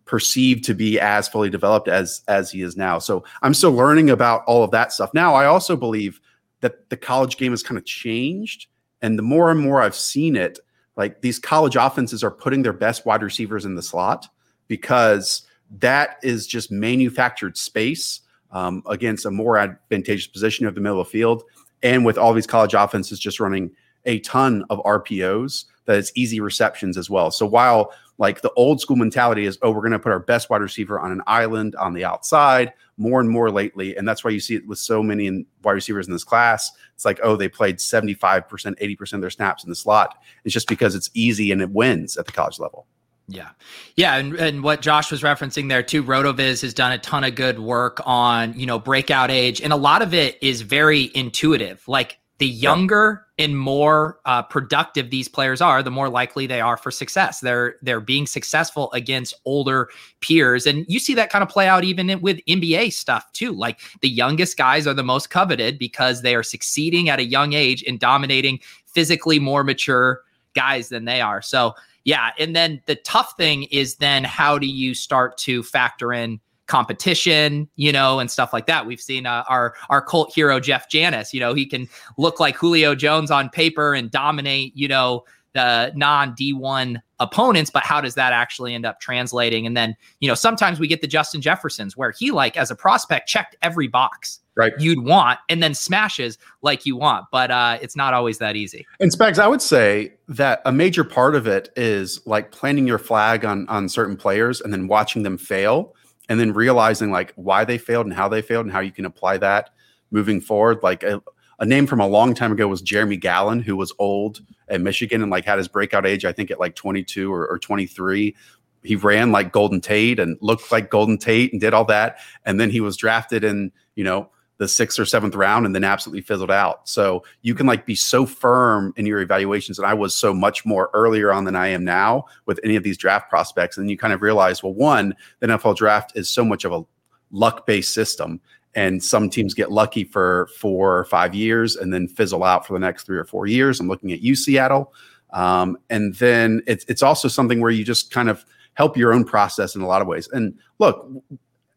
[0.04, 3.00] perceived to be as fully developed as as he is now.
[3.00, 5.14] So i'm still learning about all of that stuff.
[5.14, 6.20] Now i also believe
[6.60, 8.68] that the college game has kind of changed
[9.06, 10.58] and the more and more I've seen it,
[10.98, 14.28] like these college offenses are putting their best wide receivers in the slot
[14.68, 15.46] because
[15.78, 21.06] that is just manufactured space um, against a more advantageous position of the middle of
[21.06, 21.44] the field.
[21.84, 23.70] And with all these college offenses just running
[24.06, 27.30] a ton of RPOs, that it's easy receptions as well.
[27.30, 30.50] So while like the old school mentality is, oh, we're going to put our best
[30.50, 33.96] wide receiver on an island on the outside more and more lately.
[33.96, 36.72] And that's why you see it with so many wide receivers in this class.
[36.94, 40.16] It's like, oh, they played 75%, 80% of their snaps in the slot.
[40.44, 42.88] It's just because it's easy and it wins at the college level.
[43.28, 43.50] Yeah.
[43.96, 44.18] Yeah.
[44.18, 47.60] And, and what Josh was referencing there too, RotoViz has done a ton of good
[47.60, 49.62] work on, you know, breakout age.
[49.62, 51.84] And a lot of it is very intuitive.
[51.88, 56.78] Like the younger and more uh, productive these players are, the more likely they are
[56.78, 57.40] for success.
[57.40, 59.90] They're they're being successful against older
[60.22, 63.54] peers, and you see that kind of play out even with NBA stuff too.
[63.54, 67.54] Like the youngest guys are the most coveted because they are succeeding at a young
[67.54, 70.22] age and dominating physically more mature
[70.56, 71.42] guys than they are.
[71.42, 71.74] So
[72.06, 76.40] yeah, and then the tough thing is then how do you start to factor in
[76.68, 78.86] competition, you know, and stuff like that.
[78.86, 81.34] We've seen uh, our our cult hero Jeff Janis.
[81.34, 85.92] You know, he can look like Julio Jones on paper and dominate, you know, the
[85.96, 89.66] non D1 opponents, but how does that actually end up translating?
[89.66, 92.76] And then, you know, sometimes we get the Justin Jeffersons where he like as a
[92.76, 97.78] prospect checked every box right you'd want and then smashes like you want but uh
[97.82, 101.46] it's not always that easy and spags i would say that a major part of
[101.46, 105.94] it is like planting your flag on on certain players and then watching them fail
[106.30, 109.06] and then realizing like why they failed and how they failed and how you can
[109.06, 109.72] apply that
[110.12, 110.80] moving forward.
[110.82, 111.22] Like a,
[111.60, 115.22] a name from a long time ago was Jeremy Gallon, who was old at Michigan
[115.22, 118.36] and like had his breakout age, I think at like 22 or, or 23.
[118.84, 122.20] He ran like Golden Tate and looked like Golden Tate and did all that.
[122.46, 125.84] And then he was drafted in, you know, the sixth or seventh round and then
[125.84, 126.88] absolutely fizzled out.
[126.88, 129.78] So you can like be so firm in your evaluations.
[129.78, 132.84] And I was so much more earlier on than I am now with any of
[132.84, 133.78] these draft prospects.
[133.78, 136.86] And you kind of realize, well, one, the NFL draft is so much of a
[137.32, 138.40] luck based system.
[138.76, 142.74] And some teams get lucky for four or five years and then fizzle out for
[142.74, 143.80] the next three or four years.
[143.80, 144.94] I'm looking at you, Seattle.
[145.32, 149.24] Um, and then it's, it's also something where you just kind of help your own
[149.26, 150.28] process in a lot of ways.
[150.32, 151.10] And look,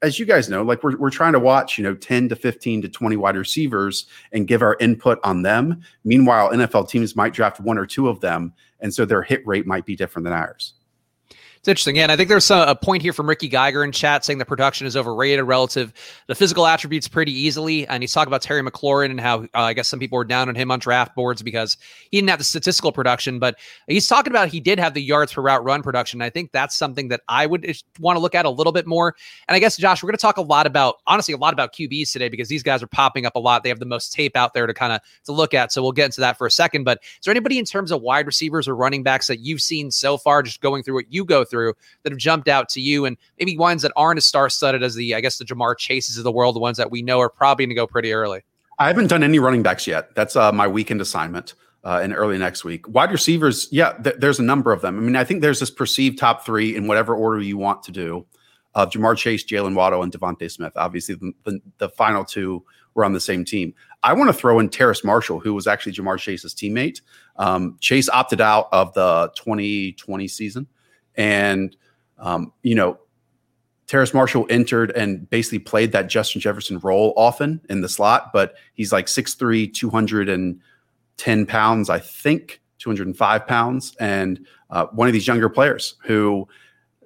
[0.03, 2.83] as you guys know, like we're, we're trying to watch, you know, 10 to 15
[2.83, 5.83] to 20 wide receivers and give our input on them.
[6.05, 8.53] Meanwhile, NFL teams might draft one or two of them.
[8.81, 10.75] And so their hit rate might be different than ours.
[11.69, 11.97] It's interesting.
[11.97, 14.39] Yeah, and I think there's a, a, point here from Ricky Geiger in chat saying
[14.39, 15.93] the production is overrated relative
[16.27, 17.87] the physical attributes pretty easily.
[17.87, 20.49] And he's talking about Terry McLaurin and how uh, I guess some people were down
[20.49, 21.77] on him on draft boards because
[22.11, 25.35] he didn't have the statistical production, but he's talking about he did have the yards
[25.35, 26.23] per route run production.
[26.23, 29.15] I think that's something that I would want to look at a little bit more.
[29.47, 31.75] And I guess Josh, we're going to talk a lot about honestly a lot about
[31.75, 33.63] QBs today because these guys are popping up a lot.
[33.63, 35.71] They have the most tape out there to kind of to look at.
[35.71, 36.85] So we'll get into that for a second.
[36.85, 39.91] But is there anybody in terms of wide receivers or running backs that you've seen
[39.91, 41.58] so far, just going through what you go through?
[41.59, 44.83] Through that have jumped out to you, and maybe ones that aren't as star studded
[44.83, 47.21] as the, I guess, the Ja'Marr Chases of the world, the ones that we know
[47.21, 48.43] are probably going to go pretty early?
[48.79, 50.15] I haven't done any running backs yet.
[50.15, 51.55] That's uh, my weekend assignment.
[51.85, 54.99] Uh, and early next week, wide receivers, yeah, th- there's a number of them.
[54.99, 57.93] I mean, I think there's this perceived top three in whatever order you want to
[57.93, 58.27] do
[58.75, 60.73] of Ja'Marr Chase, Jaylen Waddle, and DeVonta Smith.
[60.77, 63.75] Obviously, the, the, the, final two were on the same team.
[64.03, 67.01] I want to throw in Terrace Marshall, who was actually Ja'Marr Chase's teammate.
[67.37, 70.67] Um, Chase opted out of the 2020 season.
[71.19, 71.77] And,
[72.19, 72.99] um, you know,
[73.87, 78.55] Terrace Marshall entered and basically played that Justin Jefferson role often in the slot, but
[78.75, 83.95] he's like 6'3, 210 pounds, I think, 205 pounds.
[84.01, 86.49] And uh, one of these younger players who–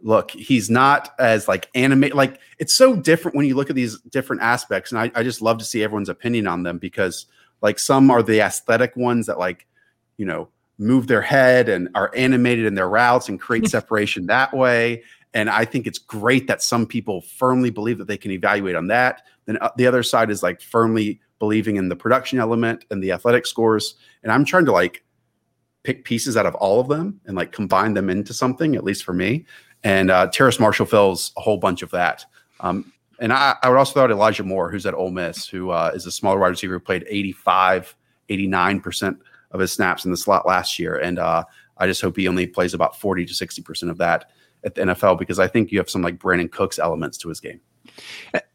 [0.03, 2.15] look, he's not as like animate.
[2.15, 5.41] Like it's so different when you look at these different aspects, and I, I just
[5.41, 7.27] love to see everyone's opinion on them because
[7.63, 9.67] like some are the aesthetic ones that like
[10.17, 10.49] you know
[10.83, 15.03] move their head and are animated in their routes and create separation that way.
[15.35, 18.89] And I think it's great that some people firmly believe that they can evaluate on
[18.89, 19.23] that.
[19.47, 23.13] Then uh, the other side is like firmly believing in the production element and the
[23.13, 23.95] athletic scores.
[24.23, 25.05] And I'm trying to like
[25.83, 29.05] pick pieces out of all of them and like combine them into something, at least
[29.05, 29.47] for me.
[29.83, 32.25] And uh, Terrace Marshall fills a whole bunch of that.
[32.61, 35.71] Um, and I, I, would also throw out Elijah Moore, who's at Ole Miss, who
[35.71, 37.97] uh, is a smaller wide receiver who played 85,
[38.29, 39.19] 89%
[39.53, 40.97] of his snaps in the slot last year.
[40.97, 41.45] And uh,
[41.79, 44.31] I just hope he only plays about 40 to 60% of that
[44.65, 47.41] at the NFL because I think you have some like Brandin Cooks elements to his
[47.41, 47.61] game.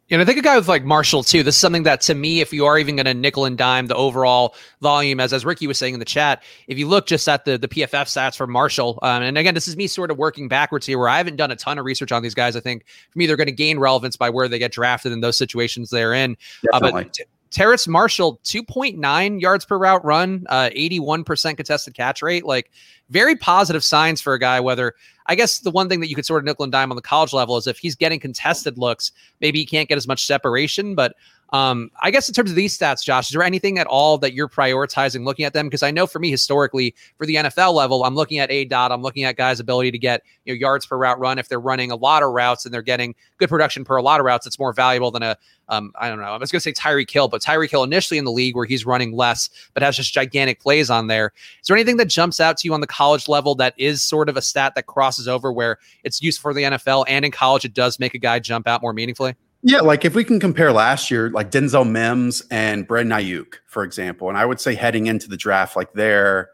[0.09, 1.43] And I think a guy with like Marshall too.
[1.43, 3.87] This is something that to me, if you are even going to nickel and dime
[3.87, 7.27] the overall volume, as as Ricky was saying in the chat, if you look just
[7.27, 10.17] at the the PFF stats for Marshall, um, and again, this is me sort of
[10.17, 12.55] working backwards here, where I haven't done a ton of research on these guys.
[12.55, 15.19] I think for me, they're going to gain relevance by where they get drafted in
[15.19, 16.37] those situations they're in.
[16.71, 22.45] Uh, but t- Terrace Marshall, 2.9 yards per route run, uh, 81% contested catch rate.
[22.45, 22.71] Like
[23.09, 24.93] very positive signs for a guy, whether
[25.27, 27.01] I guess the one thing that you could sort of nickel and dime on the
[27.01, 30.95] college level is if he's getting contested looks, maybe he can't get as much separation.
[30.95, 31.15] But
[31.53, 34.33] um, I guess in terms of these stats, Josh, is there anything at all that
[34.33, 35.67] you're prioritizing looking at them?
[35.67, 38.91] Because I know for me historically, for the NFL level, I'm looking at a dot,
[38.91, 41.39] I'm looking at guys' ability to get you know yards per route run.
[41.39, 44.19] If they're running a lot of routes and they're getting good production per a lot
[44.19, 45.37] of routes, it's more valuable than a
[45.69, 46.25] um, I don't know.
[46.25, 48.65] I was going to say Tyreek Hill, but Tyreek Hill initially in the league where
[48.65, 51.33] he's running less, but has just gigantic plays on there.
[51.61, 54.29] Is there anything that jumps out to you on the college level that is sort
[54.29, 57.65] of a stat that crosses over where it's used for the NFL and in college
[57.65, 59.35] it does make a guy jump out more meaningfully?
[59.63, 63.83] Yeah, like if we can compare last year, like Denzel Mims and Brandon Aiyuk, for
[63.83, 66.51] example, and I would say heading into the draft, like their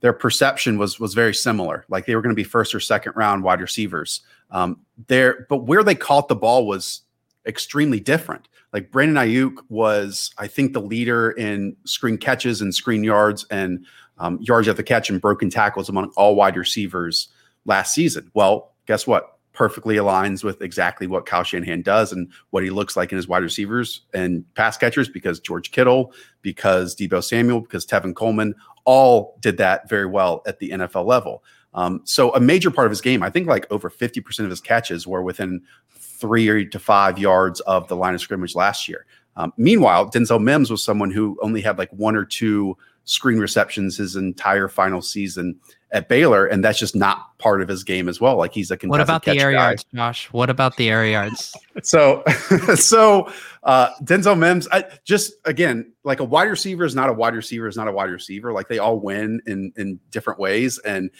[0.00, 1.84] their perception was was very similar.
[1.88, 4.22] Like they were going to be first or second round wide receivers.
[4.50, 7.02] Um, there, but where they caught the ball was
[7.46, 8.48] extremely different.
[8.72, 13.86] Like Brandon Aiyuk was, I think, the leader in screen catches and screen yards and
[14.18, 17.28] um, yards at the catch and broken tackles among all wide receivers
[17.64, 18.30] last season.
[18.34, 19.35] Well, guess what?
[19.56, 23.26] Perfectly aligns with exactly what Kyle Shanahan does and what he looks like in his
[23.26, 29.38] wide receivers and pass catchers because George Kittle, because Deebo Samuel, because Tevin Coleman all
[29.40, 31.42] did that very well at the NFL level.
[31.72, 34.60] Um, so a major part of his game, I think like over 50% of his
[34.60, 39.06] catches were within three to five yards of the line of scrimmage last year.
[39.36, 43.96] Um, meanwhile, Denzel Mims was someone who only had like one or two screen receptions
[43.96, 45.58] his entire final season
[45.96, 48.36] at Baylor, and that's just not part of his game as well.
[48.36, 49.68] Like he's a what about the air guy.
[49.68, 50.26] yards, Josh?
[50.30, 51.56] What about the air yards?
[51.82, 52.22] so,
[52.74, 53.32] so
[53.62, 57.66] uh, Denzel Mims, I, just again, like a wide receiver is not a wide receiver
[57.66, 58.52] is not a wide receiver.
[58.52, 61.10] Like they all win in in different ways, and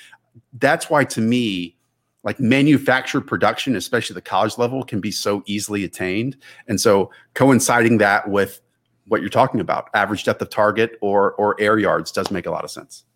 [0.52, 1.74] that's why to me,
[2.22, 6.36] like manufactured production, especially the college level, can be so easily attained.
[6.68, 8.60] And so coinciding that with
[9.06, 12.50] what you're talking about, average depth of target or or air yards, does make a
[12.50, 13.06] lot of sense.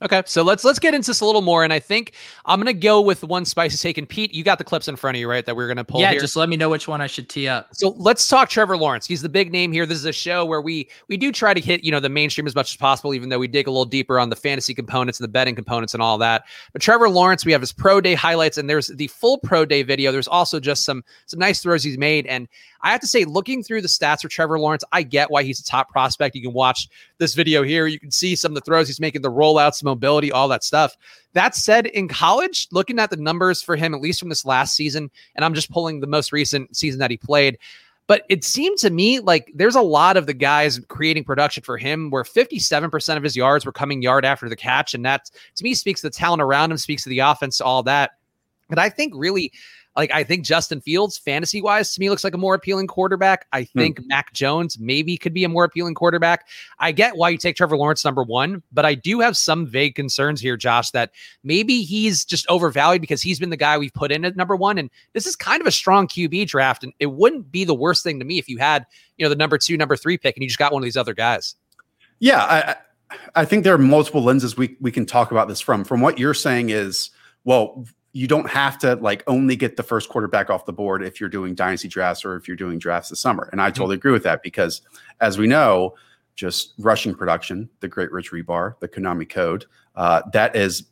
[0.00, 2.12] Okay, so let's let's get into this a little more, and I think
[2.44, 3.98] I'm gonna go with one spicy take.
[3.98, 5.44] And Pete, you got the clips in front of you, right?
[5.44, 6.00] That we're gonna pull.
[6.00, 6.20] Yeah, here.
[6.20, 7.68] just let me know which one I should tee up.
[7.72, 9.06] So let's talk Trevor Lawrence.
[9.06, 9.86] He's the big name here.
[9.86, 12.46] This is a show where we we do try to hit you know the mainstream
[12.46, 15.18] as much as possible, even though we dig a little deeper on the fantasy components
[15.18, 16.44] and the betting components and all that.
[16.72, 19.82] But Trevor Lawrence, we have his pro day highlights, and there's the full pro day
[19.82, 20.12] video.
[20.12, 22.46] There's also just some some nice throws he's made, and
[22.80, 25.60] I have to say, looking through the stats for Trevor Lawrence, I get why he's
[25.60, 26.34] a top prospect.
[26.34, 26.88] You can watch
[27.18, 27.86] this video here.
[27.86, 30.96] You can see some of the throws he's making, the rollouts, mobility, all that stuff.
[31.32, 34.74] That said, in college, looking at the numbers for him, at least from this last
[34.74, 37.58] season, and I'm just pulling the most recent season that he played.
[38.08, 41.76] But it seemed to me like there's a lot of the guys creating production for
[41.76, 44.94] him where 57% of his yards were coming yard after the catch.
[44.94, 47.82] And that to me speaks to the talent around him, speaks to the offense, all
[47.82, 48.12] that.
[48.70, 49.52] But I think really
[49.98, 53.46] Like I think Justin Fields, fantasy wise, to me looks like a more appealing quarterback.
[53.52, 53.78] I Hmm.
[53.80, 56.46] think Mac Jones maybe could be a more appealing quarterback.
[56.78, 59.96] I get why you take Trevor Lawrence number one, but I do have some vague
[59.96, 61.10] concerns here, Josh, that
[61.42, 64.78] maybe he's just overvalued because he's been the guy we've put in at number one.
[64.78, 68.04] And this is kind of a strong QB draft, and it wouldn't be the worst
[68.04, 70.42] thing to me if you had, you know, the number two, number three pick, and
[70.44, 71.56] you just got one of these other guys.
[72.20, 72.76] Yeah, I, I-
[73.34, 75.82] I think there are multiple lenses we we can talk about this from.
[75.82, 77.08] From what you're saying is,
[77.44, 81.20] well, you don't have to like only get the first quarterback off the board if
[81.20, 83.48] you're doing dynasty drafts or if you're doing drafts this summer.
[83.52, 84.82] And I totally agree with that because,
[85.20, 85.94] as we know,
[86.34, 89.66] just rushing production, the Great Rich Hribar, the Konami Code,
[89.96, 90.84] uh, that is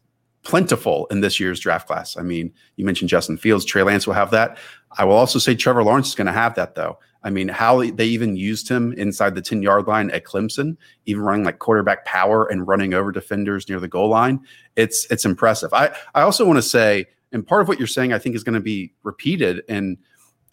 [0.43, 2.17] plentiful in this year's draft class.
[2.17, 4.59] I mean, you mentioned Justin Fields, Trey Lance will have that.
[4.99, 6.99] I will also say Trevor Lawrence is going to have that though.
[7.23, 10.77] I mean, how they even used him inside the 10 yard line at Clemson,
[11.07, 14.41] even running like quarterback power and running over defenders near the goal line.
[14.77, 15.73] It's it's impressive.
[15.73, 18.45] I, I also want to say, and part of what you're saying, I think is
[18.45, 19.99] going to be repeated in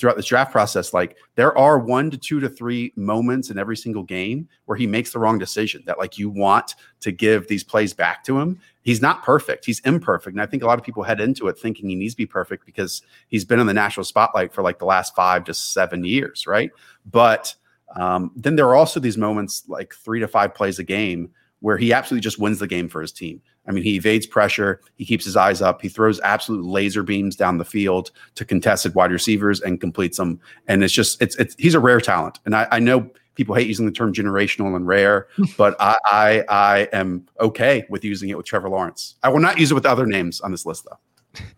[0.03, 0.93] throughout this draft process.
[0.93, 4.85] Like there are one to two to three moments in every single game where he
[4.85, 8.59] makes the wrong decision that like you want to give these plays back to him.
[8.81, 9.63] He's not perfect.
[9.63, 10.33] He's imperfect.
[10.33, 12.25] And I think a lot of people head into it thinking he needs to be
[12.25, 16.03] perfect because he's been in the national spotlight for like the last five to seven
[16.03, 16.71] years, right?
[17.09, 17.55] But
[17.95, 21.29] um, then there are also these moments like three to five plays a game
[21.63, 23.41] where he absolutely just wins the game for his team.
[23.65, 27.37] I mean, he evades pressure, he keeps his eyes up, he throws absolute laser beams
[27.37, 30.41] down the field to contested wide receivers and completes them.
[30.67, 32.39] And it's just it's it's he's a rare talent.
[32.43, 36.43] And I, I know people hate using the term generational and rare, but I, I
[36.49, 39.15] I am okay with using it with Trevor Lawrence.
[39.23, 40.97] I will not use it with other names on this list though.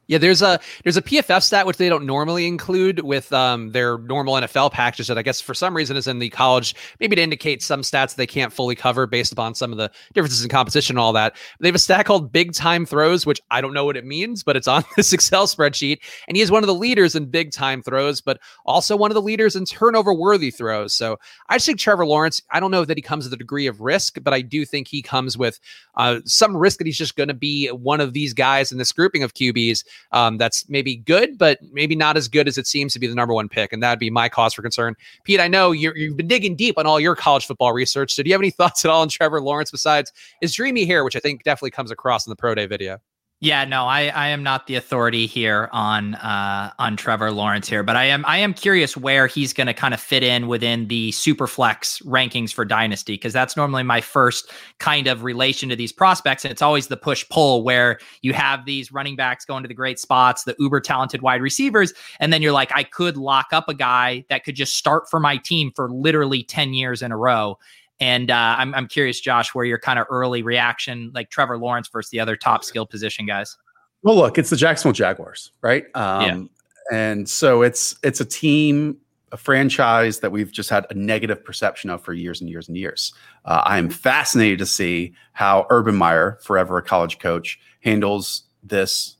[0.07, 3.97] Yeah, there's a there's a PFF stat which they don't normally include with um, their
[3.97, 7.21] normal NFL packages that I guess for some reason is in the college, maybe to
[7.21, 10.95] indicate some stats they can't fully cover based upon some of the differences in competition
[10.95, 11.35] and all that.
[11.59, 14.43] They have a stat called big time throws, which I don't know what it means,
[14.43, 17.51] but it's on this Excel spreadsheet, and he is one of the leaders in big
[17.51, 20.93] time throws, but also one of the leaders in turnover worthy throws.
[20.93, 21.17] So
[21.49, 22.41] I think Trevor Lawrence.
[22.51, 24.87] I don't know that he comes with a degree of risk, but I do think
[24.87, 25.59] he comes with
[25.95, 28.91] uh, some risk that he's just going to be one of these guys in this
[28.91, 32.93] grouping of QBs um, that's maybe good, but maybe not as good as it seems
[32.93, 33.73] to be the number one pick.
[33.73, 34.95] And that'd be my cause for concern.
[35.23, 38.13] Pete, I know you have been digging deep on all your college football research.
[38.13, 41.03] So do you have any thoughts at all on Trevor Lawrence besides his dreamy hair,
[41.03, 42.99] which I think definitely comes across in the pro day video?
[43.45, 47.83] Yeah, no, I, I am not the authority here on uh, on Trevor Lawrence here,
[47.83, 50.87] but I am I am curious where he's going to kind of fit in within
[50.87, 55.91] the superflex rankings for Dynasty because that's normally my first kind of relation to these
[55.91, 59.67] prospects, and it's always the push pull where you have these running backs going to
[59.67, 63.49] the great spots, the uber talented wide receivers, and then you're like, I could lock
[63.51, 67.11] up a guy that could just start for my team for literally ten years in
[67.11, 67.59] a row.
[67.99, 71.87] And uh, I'm I'm curious, Josh, where your kind of early reaction, like Trevor Lawrence
[71.87, 73.57] versus the other top skill position guys.
[74.03, 75.85] Well, look, it's the Jacksonville Jaguars, right?
[75.95, 76.43] Um, Yeah.
[76.91, 78.97] And so it's it's a team,
[79.31, 82.77] a franchise that we've just had a negative perception of for years and years and
[82.77, 83.13] years.
[83.45, 89.17] Uh, I am fascinated to see how Urban Meyer, forever a college coach, handles this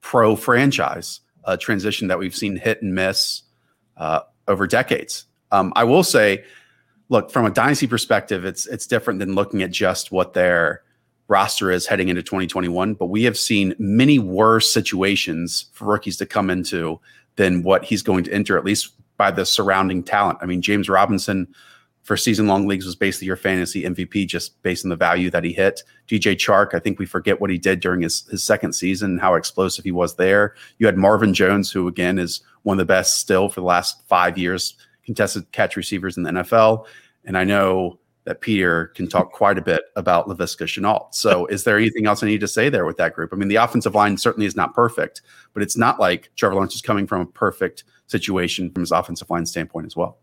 [0.00, 3.42] pro franchise uh, transition that we've seen hit and miss
[3.96, 5.24] uh, over decades.
[5.52, 6.44] Um, I will say,
[7.08, 10.82] look from a dynasty perspective, it's it's different than looking at just what their
[11.28, 12.94] roster is heading into 2021.
[12.94, 17.00] But we have seen many worse situations for rookies to come into
[17.36, 20.38] than what he's going to enter, at least by the surrounding talent.
[20.40, 21.48] I mean, James Robinson
[22.02, 25.42] for season long leagues was basically your fantasy MVP just based on the value that
[25.42, 25.82] he hit.
[26.06, 29.34] DJ Chark, I think we forget what he did during his, his second season how
[29.34, 30.54] explosive he was there.
[30.78, 34.06] You had Marvin Jones, who again is one of the best still for the last
[34.06, 36.86] five years, contested catch receivers in the NFL.
[37.24, 41.14] And I know that Peter can talk quite a bit about Laviska Shenault.
[41.14, 43.30] So, is there anything else I need to say there with that group?
[43.32, 45.22] I mean, the offensive line certainly is not perfect,
[45.54, 49.30] but it's not like Trevor Lawrence is coming from a perfect situation from his offensive
[49.30, 50.18] line standpoint as well.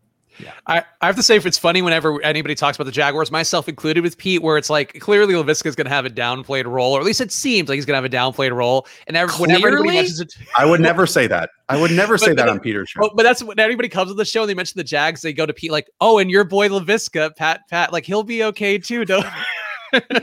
[0.66, 3.68] I, I have to say, if it's funny whenever anybody talks about the Jaguars, myself
[3.68, 6.92] included with Pete, where it's like clearly Laviska is going to have a downplayed role,
[6.92, 8.86] or at least it seems like he's going to have a downplayed role.
[9.06, 11.50] And every, whenever anybody mentions it, I would never say that.
[11.68, 13.00] I would never say that but- on Peter's show.
[13.04, 15.22] Oh, but that's when everybody comes to the show and they mention the Jags.
[15.22, 18.42] They go to Pete like, "Oh, and your boy Laviska, Pat, Pat, like he'll be
[18.44, 19.26] okay too." Don't.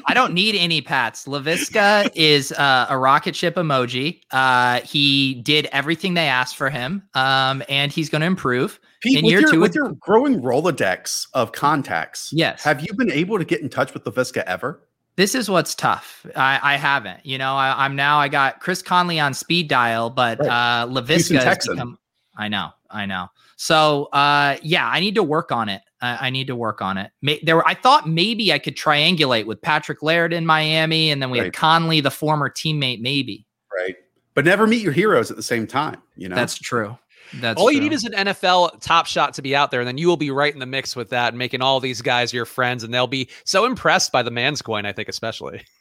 [0.05, 1.25] I don't need any pats.
[1.25, 4.21] Laviska is uh, a rocket ship emoji.
[4.31, 8.79] Uh, he did everything they asked for him, um, and he's going to improve.
[9.01, 12.63] Pete, in with, year your, two with your growing Rolodex of contacts, Yes.
[12.63, 14.87] have you been able to get in touch with Laviska ever?
[15.17, 16.25] This is what's tough.
[16.35, 17.25] I, I haven't.
[17.25, 18.17] You know, I, I'm now.
[18.19, 20.47] I got Chris Conley on speed dial, but Right.
[20.47, 21.73] uh, Laviska has Texan.
[21.75, 21.99] become.
[22.37, 22.69] I know.
[22.89, 23.27] I know.
[23.57, 25.81] So uh, yeah, I need to work on it.
[26.01, 27.11] I, I need to work on it.
[27.21, 31.21] May, there, were, I thought maybe I could triangulate with Patrick Laird in Miami, and
[31.21, 31.45] then we Right.
[31.45, 33.45] had Conley, the former teammate, maybe.
[33.75, 33.95] Right.
[34.33, 36.01] but never meet your heroes at the same time.
[36.15, 36.97] You know, That's true.
[37.35, 37.75] That's all true.
[37.75, 40.17] you need is an NFL top shot to be out there, and then you will
[40.17, 42.93] be right in the mix with that, and making all these guys your friends, and
[42.93, 44.85] they'll be so impressed by the man's coin.
[44.85, 45.63] I think, especially.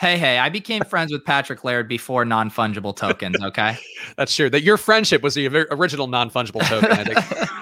[0.00, 3.36] Hey, hey, I became friends with Patrick Laird before non fungible tokens.
[3.42, 3.76] Okay.
[4.16, 4.48] That's true.
[4.48, 6.90] That your friendship was the original non fungible token.
[6.90, 7.04] I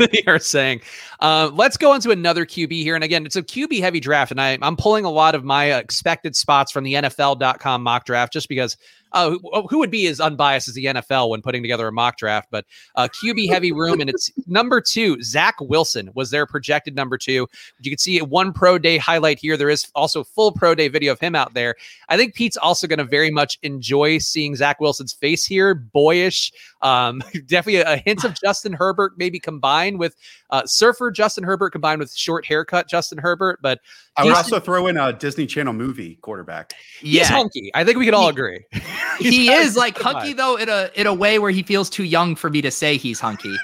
[0.06, 0.82] think you're saying.
[1.18, 4.40] Uh, let's go into another QB here, and again, it's a QB heavy draft, and
[4.40, 8.48] I, I'm pulling a lot of my expected spots from the NFL.com mock draft just
[8.48, 8.76] because
[9.12, 11.92] uh, who, oh, who, would be as unbiased as the NFL when putting together a
[11.92, 12.64] mock draft, but
[12.96, 14.00] uh, QB heavy room.
[14.00, 17.48] And it's number two, Zach Wilson was their projected number two.
[17.80, 19.56] You can see one pro day highlight here.
[19.56, 21.74] There is also full pro day video of him out there.
[22.08, 25.74] I think Pete's also going to very much enjoy seeing Zach Wilson's face here.
[25.74, 30.14] Boyish, um, definitely a, a, hint of Justin Herbert, maybe combined with
[30.50, 33.60] uh, surfer Justin Herbert combined with short haircut Justin Herbert.
[33.62, 33.80] But
[34.16, 36.74] I would also throw in a Disney Channel movie quarterback.
[37.02, 37.20] Yeah.
[37.20, 37.70] He's hunky.
[37.74, 38.64] I think we can all agree.
[39.18, 42.34] he is like hunky though in a in a way where he feels too young
[42.34, 43.56] for me to say he's hunky.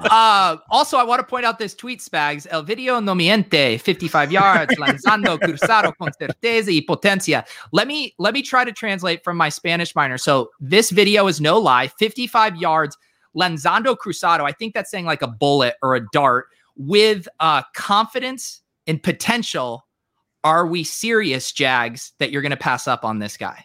[0.10, 2.46] uh, also, I want to point out this tweet, Spags.
[2.50, 7.44] El video no miente, 55 yards, lanzando cruzado con certeza y potencia.
[7.72, 10.18] Let me let me try to translate from my Spanish minor.
[10.18, 12.96] So this video is no lie, 55 yards,
[13.36, 14.44] lanzando cruzado.
[14.44, 16.46] I think that's saying like a bullet or a dart
[16.76, 19.84] with uh, confidence and potential.
[20.44, 23.64] Are we serious, Jags, that you're going to pass up on this guy?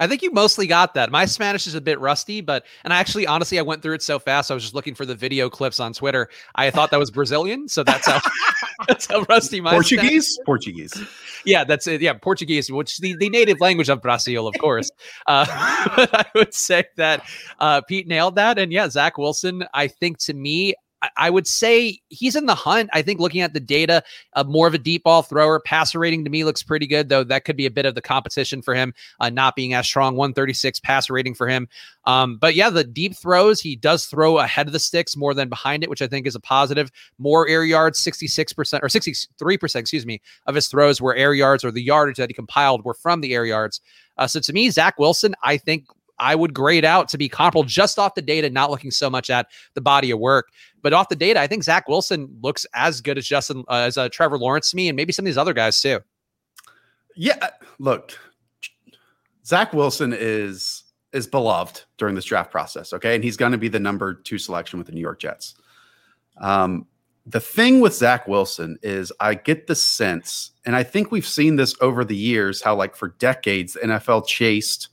[0.00, 1.10] I think you mostly got that.
[1.10, 4.02] My Spanish is a bit rusty, but and I actually honestly I went through it
[4.02, 4.50] so fast.
[4.50, 6.28] I was just looking for the video clips on Twitter.
[6.54, 8.20] I thought that was Brazilian, so that's how
[8.88, 10.26] that's how rusty my Portuguese.
[10.26, 10.46] Spanish.
[10.46, 11.04] Portuguese.
[11.44, 12.00] Yeah, that's it.
[12.00, 14.90] Yeah, Portuguese, which the, the native language of Brazil, of course.
[15.26, 17.24] Uh, I would say that
[17.58, 19.64] uh, Pete nailed that, and yeah, Zach Wilson.
[19.74, 20.74] I think to me,
[21.16, 22.90] I would say he's in the hunt.
[22.92, 24.02] I think looking at the data,
[24.34, 25.60] uh, more of a deep ball thrower.
[25.60, 27.22] Passer rating to me looks pretty good, though.
[27.22, 30.16] That could be a bit of the competition for him, uh, not being as strong.
[30.16, 31.68] 136 passer rating for him.
[32.04, 35.48] Um, but yeah, the deep throws, he does throw ahead of the sticks more than
[35.48, 36.90] behind it, which I think is a positive.
[37.18, 41.70] More air yards, 66% or 63%, excuse me, of his throws were air yards or
[41.70, 43.80] the yardage that he compiled were from the air yards.
[44.16, 45.86] Uh, so to me, Zach Wilson, I think
[46.18, 49.30] I would grade out to be comparable just off the data, not looking so much
[49.30, 50.48] at the body of work.
[50.82, 53.96] But off the data, I think Zach Wilson looks as good as Justin uh, as
[53.96, 56.00] uh, Trevor Lawrence to me, and maybe some of these other guys too.
[57.16, 57.48] Yeah, uh,
[57.78, 58.18] look,
[59.44, 62.92] Zach Wilson is is beloved during this draft process.
[62.92, 65.54] Okay, and he's going to be the number two selection with the New York Jets.
[66.40, 66.86] Um,
[67.26, 71.56] the thing with Zach Wilson is I get the sense, and I think we've seen
[71.56, 74.88] this over the years, how like for decades the NFL chased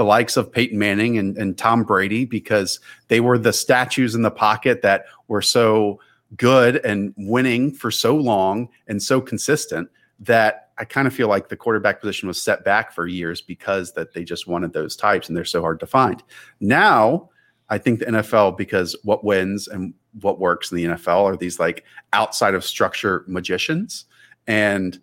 [0.00, 4.22] the likes of Peyton Manning and, and Tom Brady because they were the statues in
[4.22, 6.00] the pocket that were so
[6.38, 11.50] good and winning for so long and so consistent that I kind of feel like
[11.50, 15.28] the quarterback position was set back for years because that they just wanted those types
[15.28, 16.22] and they're so hard to find.
[16.60, 17.28] Now,
[17.68, 19.92] I think the NFL because what wins and
[20.22, 21.84] what works in the NFL are these like
[22.14, 24.06] outside of structure magicians
[24.46, 24.98] and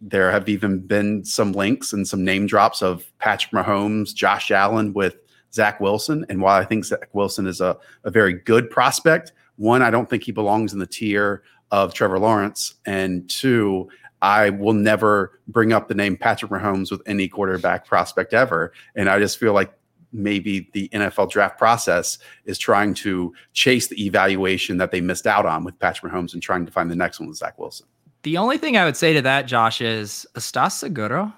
[0.00, 4.92] there have even been some links and some name drops of Patrick Mahomes, Josh Allen
[4.92, 5.16] with
[5.52, 6.26] Zach Wilson.
[6.28, 10.08] And while I think Zach Wilson is a, a very good prospect, one, I don't
[10.08, 12.74] think he belongs in the tier of Trevor Lawrence.
[12.84, 13.88] And two,
[14.22, 18.72] I will never bring up the name Patrick Mahomes with any quarterback prospect ever.
[18.94, 19.72] And I just feel like
[20.12, 25.46] maybe the NFL draft process is trying to chase the evaluation that they missed out
[25.46, 27.86] on with Patrick Mahomes and trying to find the next one with Zach Wilson.
[28.26, 31.32] The only thing I would say to that, Josh, is "Estás seguro?"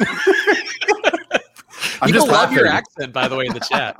[2.02, 3.96] I'm People just love your accent, by the way, in the chat.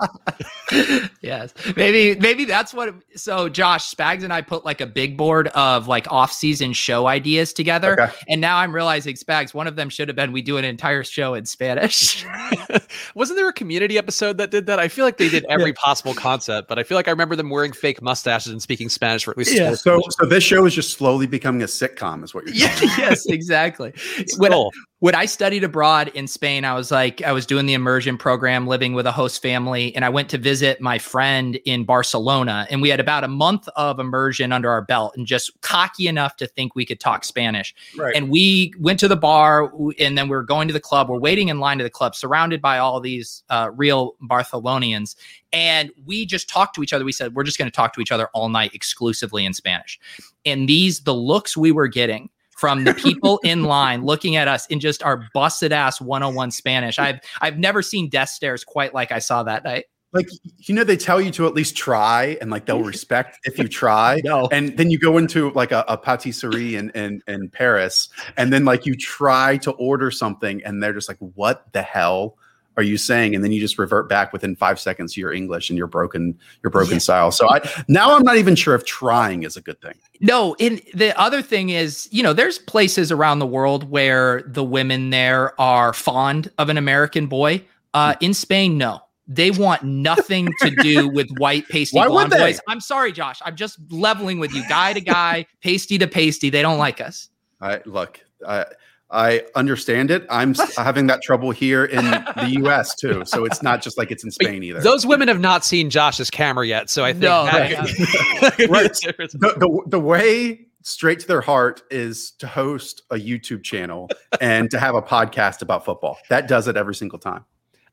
[1.22, 2.88] yes, maybe maybe that's what.
[2.88, 7.06] It, so Josh Spags and I put like a big board of like off-season show
[7.06, 8.12] ideas together, okay.
[8.28, 11.04] and now I'm realizing Spags, one of them should have been we do an entire
[11.04, 12.26] show in Spanish.
[13.14, 14.80] Wasn't there a community episode that did that?
[14.80, 15.76] I feel like they did every yeah.
[15.76, 19.22] possible concept, but I feel like I remember them wearing fake mustaches and speaking Spanish
[19.22, 19.54] for at least.
[19.54, 19.74] Yeah.
[19.74, 22.54] So so this show is just slowly becoming a sitcom, is what you're.
[22.56, 22.76] Yeah.
[22.98, 23.92] yes, exactly.
[24.38, 24.72] When, cool
[25.02, 28.68] when I studied abroad in Spain, I was like, I was doing the immersion program,
[28.68, 32.68] living with a host family, and I went to visit my friend in Barcelona.
[32.70, 36.36] And we had about a month of immersion under our belt and just cocky enough
[36.36, 37.74] to think we could talk Spanish.
[37.98, 38.14] Right.
[38.14, 41.08] And we went to the bar and then we were going to the club.
[41.08, 45.16] We're waiting in line to the club, surrounded by all these uh, real Barcelonians.
[45.52, 47.04] And we just talked to each other.
[47.04, 49.98] We said, we're just going to talk to each other all night exclusively in Spanish.
[50.44, 52.30] And these, the looks we were getting
[52.62, 56.96] from the people in line looking at us in just our busted ass 101 Spanish.
[56.96, 59.86] I've I've never seen death stares quite like I saw that night.
[60.12, 63.58] Like you know, they tell you to at least try, and like they'll respect if
[63.58, 64.20] you try.
[64.24, 64.48] no.
[64.52, 68.64] And then you go into like a, a patisserie in, in in Paris, and then
[68.64, 72.36] like you try to order something, and they're just like, "What the hell
[72.76, 73.34] are you saying?
[73.34, 76.38] And then you just revert back within five seconds to your English and your broken
[76.62, 76.98] your broken yeah.
[76.98, 77.30] style.
[77.30, 79.94] So I now I'm not even sure if trying is a good thing.
[80.20, 84.64] No, and the other thing is, you know, there's places around the world where the
[84.64, 87.64] women there are fond of an American boy.
[87.94, 89.02] Uh, in Spain, no.
[89.28, 92.60] They want nothing to do with white pasty Why blonde boys.
[92.68, 93.40] I'm sorry, Josh.
[93.44, 96.50] I'm just leveling with you, guy to guy, pasty to pasty.
[96.50, 97.28] They don't like us.
[97.60, 98.20] I look.
[98.46, 98.66] I
[99.12, 100.26] I understand it.
[100.30, 102.94] I'm having that trouble here in the U.S.
[102.94, 104.80] too, so it's not just like it's in Spain either.
[104.80, 107.72] Those women have not seen Josh's camera yet, so I think no, that,
[108.70, 108.92] right.
[108.92, 114.08] the, the, the way straight to their heart is to host a YouTube channel
[114.40, 116.18] and to have a podcast about football.
[116.28, 117.44] That does it every single time.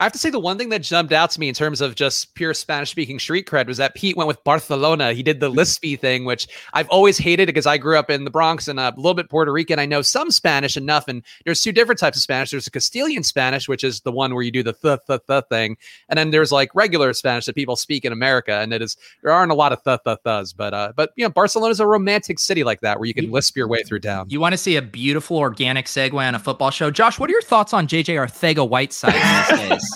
[0.02, 1.94] I have to say the one thing that jumped out to me in terms of
[1.94, 5.12] just pure Spanish speaking street cred was that Pete went with Barcelona.
[5.12, 8.32] He did the lispy thing, which I've always hated because I grew up in the
[8.32, 9.78] Bronx and a little bit Puerto Rican.
[9.78, 12.52] I know some Spanish enough, and there's two different types of Spanish.
[12.52, 15.44] There's a Castilian Spanish, which is the one where you do the th th th
[15.50, 15.76] thing,
[16.08, 19.34] and then there's like regular Spanish that people speak in America, and it is there
[19.34, 21.88] aren't a lot of th th ths, but uh, but you know Barcelona is a
[21.88, 24.28] romantic city like that where you can lisp your way through town.
[24.30, 27.20] You want to see a beautiful organic segue on a football show, Josh?
[27.20, 29.89] What are your thoughts on JJ Arcega-Whiteside these days?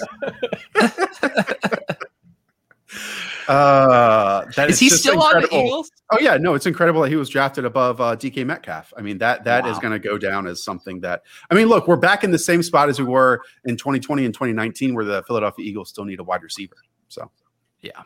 [3.48, 5.58] uh, that is, is he still incredible.
[5.58, 5.92] on the Eagles?
[6.12, 8.94] Oh yeah, no, it's incredible that he was drafted above uh, DK Metcalf.
[8.96, 9.72] I mean that that wow.
[9.72, 12.40] is going to go down as something that I mean, look, we're back in the
[12.40, 16.20] same spot as we were in 2020 and 2019, where the Philadelphia Eagles still need
[16.20, 16.76] a wide receiver.
[17.08, 17.32] So,
[17.82, 18.02] yeah.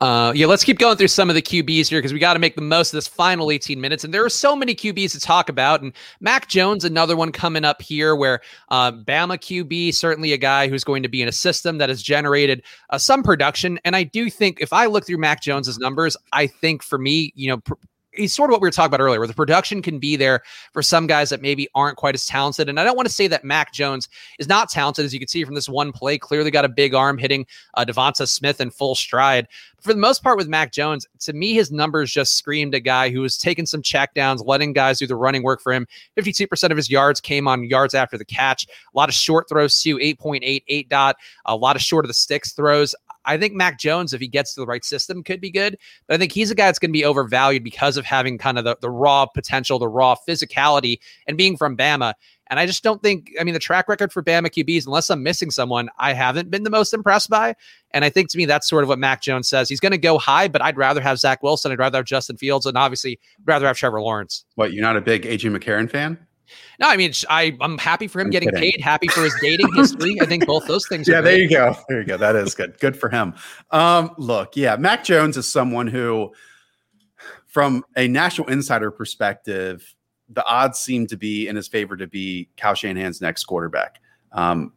[0.00, 2.38] Uh, yeah, let's keep going through some of the QBs here because we got to
[2.38, 4.04] make the most of this final 18 minutes.
[4.04, 5.82] And there are so many QBs to talk about.
[5.82, 10.68] And Mac Jones, another one coming up here where uh, Bama QB, certainly a guy
[10.68, 13.80] who's going to be in a system that has generated uh, some production.
[13.84, 17.32] And I do think if I look through Mac Jones's numbers, I think for me,
[17.34, 17.74] you know, pr-
[18.12, 20.42] he's sort of what we were talking about earlier, where the production can be there
[20.72, 22.68] for some guys that maybe aren't quite as talented.
[22.68, 25.28] And I don't want to say that Mac Jones is not talented, as you can
[25.28, 26.18] see from this one play.
[26.18, 29.46] Clearly got a big arm hitting uh, DeVonta Smith in full stride.
[29.80, 33.10] For the most part, with Mac Jones, to me, his numbers just screamed a guy
[33.10, 35.86] who was taking some checkdowns, letting guys do the running work for him.
[36.16, 38.66] 52% of his yards came on yards after the catch.
[38.66, 42.14] A lot of short throws, too, 8.8, 8 dot, a lot of short of the
[42.14, 42.94] sticks throws.
[43.28, 45.78] I think Mac Jones, if he gets to the right system, could be good.
[46.06, 48.58] But I think he's a guy that's going to be overvalued because of having kind
[48.58, 52.14] of the, the raw potential, the raw physicality, and being from Bama.
[52.50, 55.22] And I just don't think, I mean, the track record for Bama QBs, unless I'm
[55.22, 57.54] missing someone, I haven't been the most impressed by.
[57.90, 59.68] And I think to me, that's sort of what Mac Jones says.
[59.68, 61.70] He's going to go high, but I'd rather have Zach Wilson.
[61.70, 64.46] I'd rather have Justin Fields, and obviously, rather have Trevor Lawrence.
[64.54, 66.18] What, you're not a big AJ McCarron fan?
[66.80, 68.72] No, I mean, I I'm happy for him I'm getting kidding.
[68.72, 68.80] paid.
[68.80, 70.16] Happy for his dating history.
[70.20, 71.08] I think both those things.
[71.08, 71.74] yeah, there you go.
[71.88, 72.16] There you go.
[72.16, 72.78] That is good.
[72.80, 73.34] Good for him.
[73.70, 76.32] Um, look, yeah, Mac Jones is someone who,
[77.46, 79.94] from a national insider perspective,
[80.28, 84.00] the odds seem to be in his favor to be Kyle Shanahan's next quarterback.
[84.32, 84.72] Um,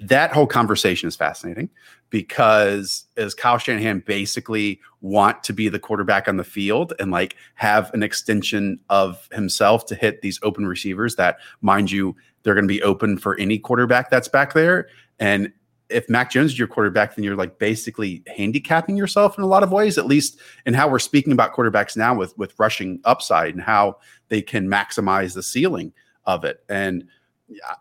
[0.00, 1.68] that whole conversation is fascinating
[2.10, 7.36] because as Kyle Shanahan basically want to be the quarterback on the field and like
[7.54, 12.64] have an extension of himself to hit these open receivers that, mind you, they're going
[12.64, 14.88] to be open for any quarterback that's back there.
[15.18, 15.52] And
[15.90, 19.62] if Mac Jones is your quarterback, then you're like basically handicapping yourself in a lot
[19.62, 23.54] of ways, at least in how we're speaking about quarterbacks now with with rushing upside
[23.54, 25.92] and how they can maximize the ceiling
[26.24, 26.64] of it.
[26.68, 27.06] And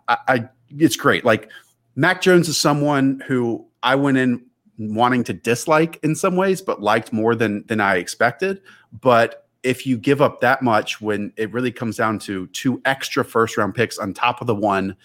[0.07, 1.23] I, I it's great.
[1.23, 1.49] Like
[1.95, 4.45] Mac Jones is someone who I went in
[4.77, 8.61] wanting to dislike in some ways, but liked more than than I expected.
[9.01, 13.23] But if you give up that much when it really comes down to two extra
[13.23, 14.95] first round picks on top of the one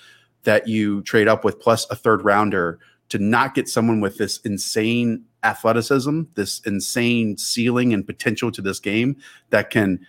[0.43, 2.79] that you trade up with plus a third rounder
[3.09, 8.81] to not get someone with this insane athleticism, this insane ceiling and potential to this
[8.81, 9.17] game
[9.51, 10.01] that can,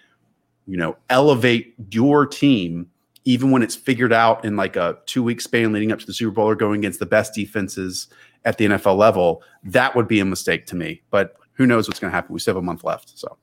[0.65, 2.89] you know, elevate your team
[3.25, 6.13] even when it's figured out in like a two week span leading up to the
[6.13, 8.07] Super Bowl or going against the best defenses
[8.45, 11.01] at the NFL level, that would be a mistake to me.
[11.09, 12.33] But who knows what's going to happen?
[12.33, 13.17] We still have a month left.
[13.17, 13.37] So.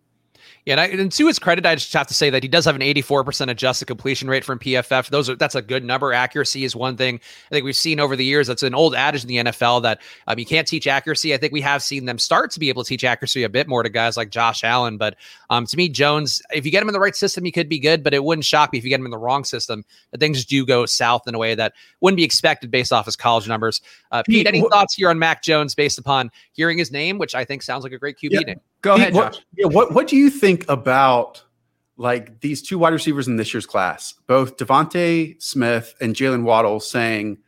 [0.66, 2.64] Yeah, and, I, and, to his credit, I just have to say that he does
[2.64, 5.10] have an 84% adjusted completion rate from PFF.
[5.10, 6.12] Those are that's a good number.
[6.12, 8.48] Accuracy is one thing I think we've seen over the years.
[8.48, 11.32] That's an old adage in the NFL that um, you can't teach accuracy.
[11.32, 13.68] I think we have seen them start to be able to teach accuracy a bit
[13.68, 14.98] more to guys like Josh Allen.
[14.98, 15.14] But
[15.50, 17.78] um, to me, Jones, if you get him in the right system, he could be
[17.78, 18.02] good.
[18.02, 20.44] But it wouldn't shock me if you get him in the wrong system that things
[20.44, 23.80] do go south in a way that wouldn't be expected based off his college numbers.
[24.10, 27.44] Uh, Pete, any thoughts here on Mac Jones based upon hearing his name, which I
[27.44, 28.40] think sounds like a great QB yeah.
[28.40, 28.60] name?
[28.87, 31.43] Go ahead, what, yeah, what what do you think about
[31.97, 36.78] like these two wide receivers in this year's class, both DeVonta Smith and Jaylen Waddle,
[36.78, 37.39] saying,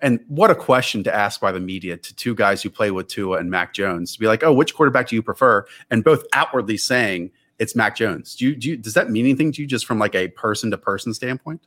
[0.00, 3.06] and what a question to ask by the media to two guys who play with
[3.06, 5.64] Tua and Mac Jones to be like, oh, which quarterback do you prefer?
[5.88, 7.30] And both outwardly saying
[7.60, 8.34] it's Mac Jones.
[8.34, 10.72] Do you, do you, does that mean anything to you just from like a person
[10.72, 11.64] to person standpoint?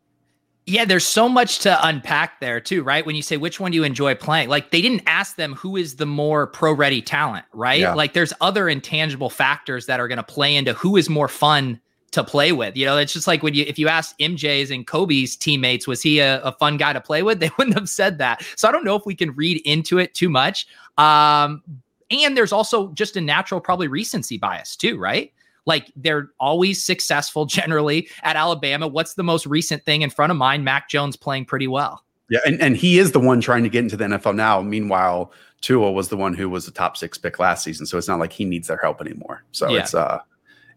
[0.67, 3.05] Yeah, there's so much to unpack there too, right?
[3.05, 5.75] When you say which one do you enjoy playing, like they didn't ask them who
[5.77, 7.81] is the more pro ready talent, right?
[7.81, 7.93] Yeah.
[7.93, 11.79] Like there's other intangible factors that are going to play into who is more fun
[12.11, 12.75] to play with.
[12.75, 16.01] You know, it's just like when you if you ask MJ's and Kobe's teammates, was
[16.01, 17.39] he a, a, fun guy to play with?
[17.45, 18.43] They wouldn't have said that.
[18.55, 20.65] So I don't know if we can read into it too much.
[20.97, 21.61] Um,
[22.09, 25.31] and there's also just a natural, probably recency bias too, right?
[25.65, 28.87] Like they're always successful generally at Alabama.
[28.87, 30.63] What's the most recent thing in front of mine?
[30.63, 32.03] Mac Jones playing pretty well.
[32.29, 34.59] Yeah, and, and he is the one trying to get into the NFL now.
[34.61, 38.07] Meanwhile, Tua was the one who was the top six pick last season, so it's
[38.07, 39.43] not like he needs their help anymore.
[39.51, 39.81] So yeah.
[39.81, 40.19] it's uh,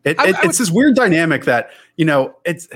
[0.05, 2.69] it, I, it, I it's this weird dynamic that you know it's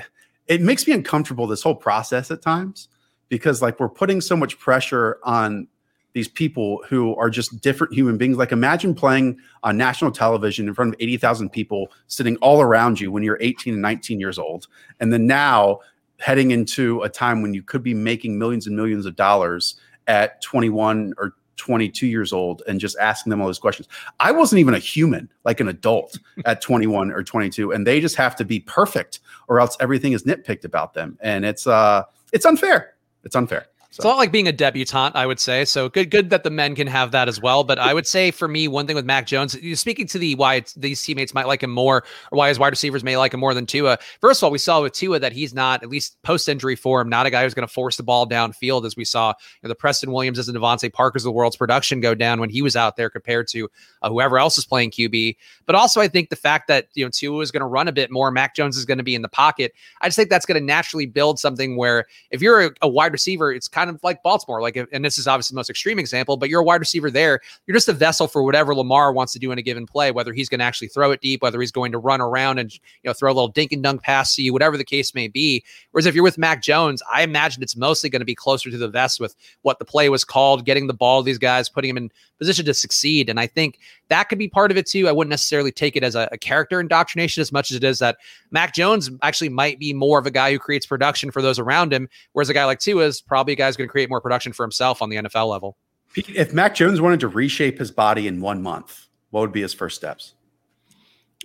[0.47, 2.89] it makes me uncomfortable this whole process at times
[3.29, 5.69] because like we're putting so much pressure on
[6.15, 8.37] these people who are just different human beings.
[8.37, 13.11] Like imagine playing on national television in front of 80,000 people sitting all around you
[13.11, 14.69] when you're 18 and 19 years old.
[15.01, 15.81] And then now
[16.19, 20.41] heading into a time when you could be making millions and millions of dollars at
[20.43, 23.89] 21 or 22 years old and just asking them all those questions.
[24.21, 28.17] I wasn't even a human, like an adult at 21 or 22, and they just
[28.17, 31.19] have to be perfect or else everything is nitpicked about them.
[31.21, 32.95] And it's uh it's unfair.
[33.25, 33.67] It's unfair.
[33.93, 34.01] So.
[34.01, 35.67] It's a lot like being a debutante, I would say.
[35.67, 37.63] So good, good that the men can have that as well.
[37.63, 40.65] But I would say for me, one thing with Mac Jones, speaking to the why
[40.79, 41.99] these teammates might like him more,
[42.31, 43.99] or why his wide receivers may like him more than Tua.
[44.23, 47.11] First of all, we saw with Tua that he's not, at least post injury form,
[47.11, 49.35] not a guy who's going to force the ball downfield, as we saw you
[49.65, 52.63] know, the Preston Williams and DeVante Parker's of the world's production go down when he
[52.63, 53.69] was out there compared to
[54.01, 55.37] uh, whoever else is playing QB.
[55.67, 57.93] But also, I think the fact that you know Tua is going to run a
[57.93, 59.75] bit more, Mac Jones is going to be in the pocket.
[60.01, 63.13] I just think that's going to naturally build something where if you're a, a wide
[63.13, 66.37] receiver, it's kind of like Baltimore like, and this is obviously the most extreme example,
[66.37, 67.41] but you're a wide receiver there.
[67.67, 70.33] You're just a vessel for whatever Lamar wants to do in a given play, whether
[70.33, 72.81] he's going to actually throw it deep, whether he's going to run around and you
[73.05, 75.65] know throw a little dink and dunk pass to you, whatever the case may be.
[75.91, 78.79] Whereas if you're with Mac Jones, I imagine it's mostly going to be closer to
[78.79, 81.95] the vest with what the play was called, getting the ball to these guys, putting
[81.95, 82.11] them in
[82.43, 83.31] position to succeed.
[83.31, 83.79] And I think
[84.09, 85.09] that could be part of it too.
[85.09, 88.01] I wouldn't necessarily take it as a, a character indoctrination as much as it is
[88.01, 88.17] that
[88.51, 91.93] Mac Jones actually might be more of a guy who creates production for those around
[91.93, 94.21] him, whereas a guy like Tua is probably a guy who's going to create more
[94.21, 95.77] production for himself on the NFL level.
[96.17, 99.73] If Mac Jones wanted to reshape his body in one month, what would be his
[99.73, 100.35] first steps?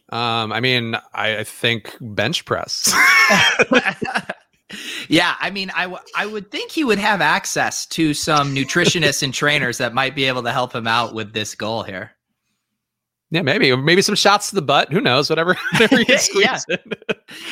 [0.09, 2.91] Um, I mean, I, I think bench press.
[5.07, 9.23] yeah, I mean, I, w- I would think he would have access to some nutritionists
[9.23, 12.11] and trainers that might be able to help him out with this goal here.
[13.29, 14.91] Yeah, maybe maybe some shots to the butt.
[14.91, 15.29] Who knows?
[15.29, 15.57] Whatever.
[15.73, 16.01] whatever
[16.35, 16.59] yeah.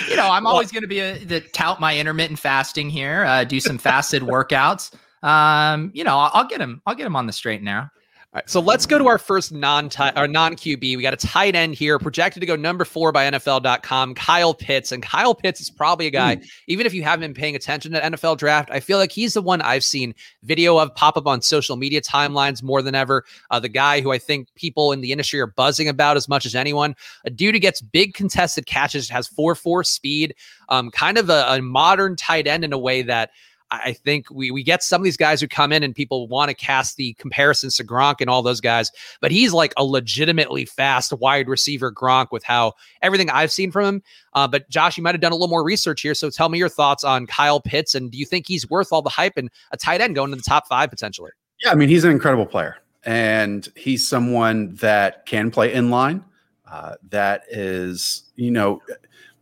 [0.08, 3.26] you know, I'm always going to be a, the tout my intermittent fasting here.
[3.26, 4.94] Uh, do some fasted workouts.
[5.22, 6.82] Um, you know, I'll, I'll, get him.
[6.86, 7.90] I'll get him on the straight and narrow.
[8.36, 10.82] Right, so let's go to our first non or non QB.
[10.82, 14.92] We got a tight end here, projected to go number four by NFL.com, Kyle Pitts.
[14.92, 16.50] And Kyle Pitts is probably a guy, mm.
[16.68, 19.42] even if you haven't been paying attention to NFL draft, I feel like he's the
[19.42, 20.14] one I've seen
[20.44, 23.24] video of pop up on social media timelines more than ever.
[23.52, 26.46] Uh, the guy who I think people in the industry are buzzing about as much
[26.46, 26.94] as anyone.
[27.24, 30.36] A dude who gets big contested catches, has 4 4 speed,
[30.68, 33.30] um, kind of a, a modern tight end in a way that
[33.72, 36.50] I think we we get some of these guys who come in and people want
[36.50, 38.92] to cast the comparisons to Gronk and all those guys,
[39.22, 43.86] but he's like a legitimately fast wide receiver Gronk with how everything I've seen from
[43.86, 44.04] him.
[44.34, 46.60] Uh, but Josh, you might have done a little more research here, so tell me
[46.60, 49.50] your thoughts on Kyle Pitts and do you think he's worth all the hype and
[49.72, 51.32] a tight end going to the top five potentially?
[51.64, 56.24] Yeah, I mean he's an incredible player, and he's someone that can play in line.
[56.70, 58.82] Uh, that is, you know,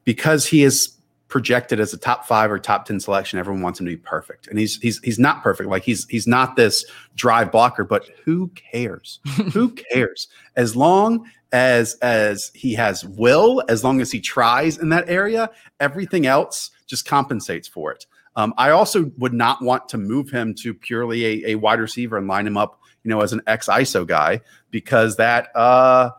[0.04, 0.98] because he is
[1.34, 4.46] projected as a top five or top 10 selection everyone wants him to be perfect.
[4.46, 5.68] And he's he's he's not perfect.
[5.68, 9.20] Like he's he's not this drive blocker but who cares?
[9.54, 10.28] Who cares?
[10.56, 15.50] As long as as he has will as long as he tries in that area
[15.80, 18.06] everything else just compensates for it.
[18.36, 22.16] Um, i also would not want to move him to purely a, a wide receiver
[22.16, 26.12] and line him up you know as an ex iso guy because that uh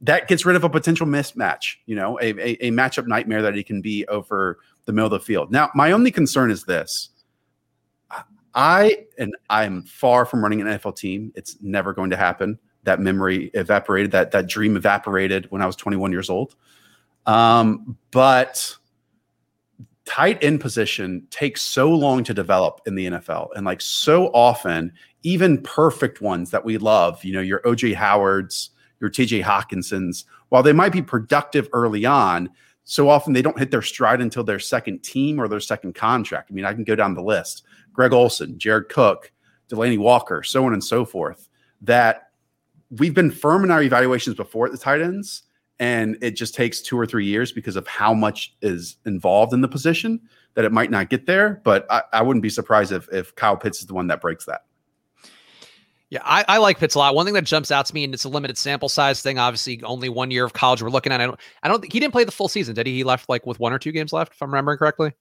[0.00, 3.54] that gets rid of a potential mismatch, you know, a, a, a, matchup nightmare that
[3.54, 5.52] he can be over the middle of the field.
[5.52, 7.10] Now, my only concern is this.
[8.54, 11.32] I and I'm far from running an NFL team.
[11.36, 12.58] It's never going to happen.
[12.82, 16.56] That memory evaporated, that that dream evaporated when I was 21 years old.
[17.26, 18.76] Um, but
[20.04, 23.50] tight end position takes so long to develop in the NFL.
[23.54, 24.92] And like so often,
[25.22, 28.70] even perfect ones that we love, you know, your OJ Howards,
[29.00, 32.50] your TJ Hockensons, while they might be productive early on,
[32.84, 36.50] so often they don't hit their stride until their second team or their second contract.
[36.50, 39.32] I mean, I can go down the list Greg Olsen, Jared Cook,
[39.68, 41.48] Delanie Walker, so on and so forth.
[41.82, 42.30] That
[42.90, 45.42] we've been firm in our evaluations before at the tight ends.
[45.78, 49.62] and it just takes two or three years because of how much is involved in
[49.62, 50.20] the position
[50.54, 51.62] that it might not get there.
[51.64, 54.44] But I, I wouldn't be surprised if if Kyle Pitts is the one that breaks
[54.46, 54.64] that.
[56.10, 57.14] Yeah, I, I, like Pitts a lot.
[57.14, 59.38] One thing that jumps out to me, and it's a limited sample size thing.
[59.38, 61.20] Obviously, only one year of college we're looking at.
[61.20, 62.96] I don't, I don't he didn't play the full season, did he?
[62.96, 65.12] He left like with one or two games left, if I'm remembering correctly.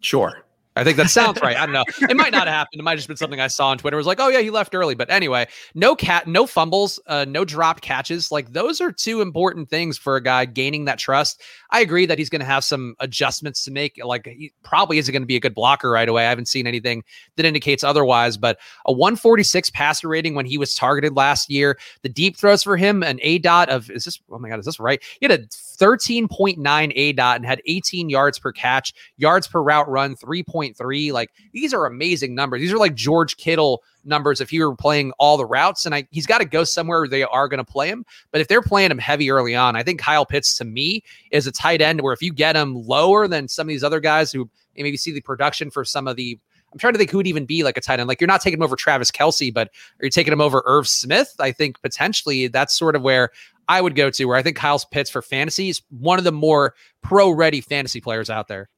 [0.00, 0.44] Sure.
[0.78, 1.56] I think that sounds right.
[1.56, 1.84] I don't know.
[2.08, 2.80] It might not have happened.
[2.80, 3.96] It might have just been something I saw on Twitter.
[3.96, 4.94] It was like, oh yeah, he left early.
[4.94, 8.30] But anyway, no cat, no fumbles, uh, no dropped catches.
[8.30, 11.42] Like those are two important things for a guy gaining that trust.
[11.70, 13.98] I agree that he's going to have some adjustments to make.
[14.02, 16.26] Like he probably isn't going to be a good blocker right away.
[16.26, 17.02] I haven't seen anything
[17.36, 18.36] that indicates otherwise.
[18.36, 21.76] But a 146 passer rating when he was targeted last year.
[22.02, 24.20] The deep throws for him, an A dot of is this?
[24.30, 25.02] Oh my god, is this right?
[25.20, 25.44] He had a
[25.80, 31.12] 13.9 A dot and had 18 yards per catch, yards per route run, 3.3.
[31.12, 32.60] Like these are amazing numbers.
[32.60, 35.86] These are like George Kittle numbers if he were playing all the routes.
[35.86, 38.04] And I, he's got to go somewhere where they are going to play him.
[38.32, 41.46] But if they're playing him heavy early on, I think Kyle Pitts to me is
[41.46, 44.32] a tight end where if you get him lower than some of these other guys
[44.32, 46.38] who maybe see the production for some of the
[46.72, 48.08] I'm trying to think who would even be like a tight end.
[48.08, 49.68] Like you're not taking him over Travis Kelce, but
[50.00, 51.34] are you taking him over Irv Smith?
[51.38, 53.30] I think potentially that's sort of where
[53.68, 56.32] I would go to, where I think Kyle Pitts for fantasy is one of the
[56.32, 58.68] more pro ready fantasy players out there.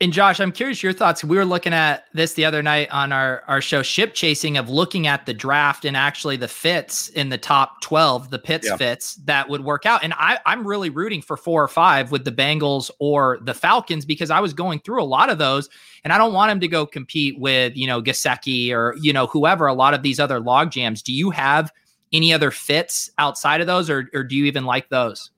[0.00, 1.22] And Josh, I'm curious your thoughts.
[1.22, 4.68] We were looking at this the other night on our, our show, Ship Chasing, of
[4.68, 8.76] looking at the draft and actually the fits in the top 12, the Pitts yeah.
[8.76, 10.02] fits that would work out.
[10.02, 14.04] And I, I'm really rooting for four or five with the Bengals or the Falcons
[14.04, 15.68] because I was going through a lot of those
[16.02, 19.26] and I don't want him to go compete with, you know, Gesicki or, you know,
[19.28, 21.02] whoever, a lot of these other log jams.
[21.02, 21.72] Do you have
[22.12, 25.30] any other fits outside of those or, or do you even like those?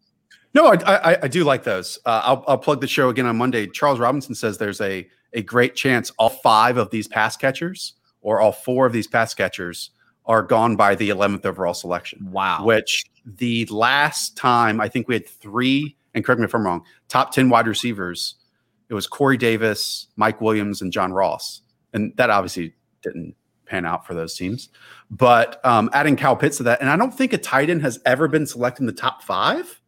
[0.57, 1.99] No, I, I, I do like those.
[2.07, 3.67] Uh, I'll, I'll plug the show again on Monday.
[3.67, 7.93] Charles Robinson says there's a a great chance all five of these pass catchers
[8.23, 9.91] or all four of these pass catchers
[10.25, 12.31] are gone by the 11th overall selection.
[12.33, 12.65] Wow.
[12.65, 16.87] Which the last time I think we had three, and correct me if I'm wrong,
[17.09, 18.37] top 10 wide receivers.
[18.89, 21.61] It was Corey Davis, Mike Williams, and John Ross.
[21.93, 23.35] And that obviously didn't
[23.67, 24.71] pan out for those teams.
[25.11, 28.01] But um, adding Kyle Pitts to that, and I don't think a tight end has
[28.07, 29.83] ever been selected in the top five.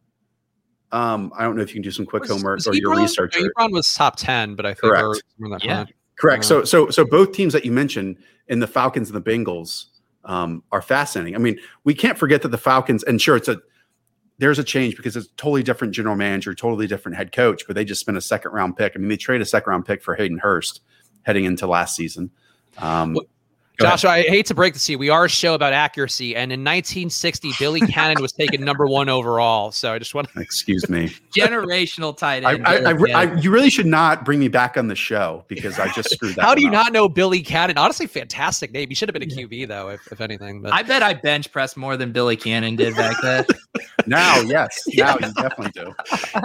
[0.91, 2.95] Um, I don't know if you can do some quick was, homework was or your
[2.95, 3.35] research.
[3.35, 5.23] Ebron was top ten, but I think correct.
[5.63, 5.85] yeah,
[6.17, 6.45] correct.
[6.45, 8.17] So, so, so both teams that you mentioned
[8.47, 9.85] in the Falcons and the Bengals
[10.25, 11.35] um, are fascinating.
[11.35, 13.59] I mean, we can't forget that the Falcons, and sure, it's a
[14.39, 17.75] there's a change because it's a totally different general manager, totally different head coach, but
[17.75, 18.93] they just spent a second round pick.
[18.95, 20.81] I mean, they trade a second round pick for Hayden Hurst
[21.23, 22.31] heading into last season.
[22.77, 23.17] Um,
[23.79, 24.97] Joshua, I hate to break the to you.
[24.97, 29.09] We are a show about accuracy, and in 1960, Billy Cannon was taken number one
[29.09, 29.71] overall.
[29.71, 31.07] So I just want to excuse me.
[31.35, 32.65] Generational tight end.
[32.67, 35.91] I, I, I, you really should not bring me back on the show because I
[35.93, 36.43] just screwed that.
[36.43, 36.73] How do you up.
[36.73, 37.77] not know Billy Cannon?
[37.77, 38.89] Honestly, fantastic name.
[38.89, 40.61] He should have been a QB though, if, if anything.
[40.61, 40.73] But.
[40.73, 43.45] I bet I bench pressed more than Billy Cannon did back then.
[44.07, 45.93] now, yes, now you definitely do.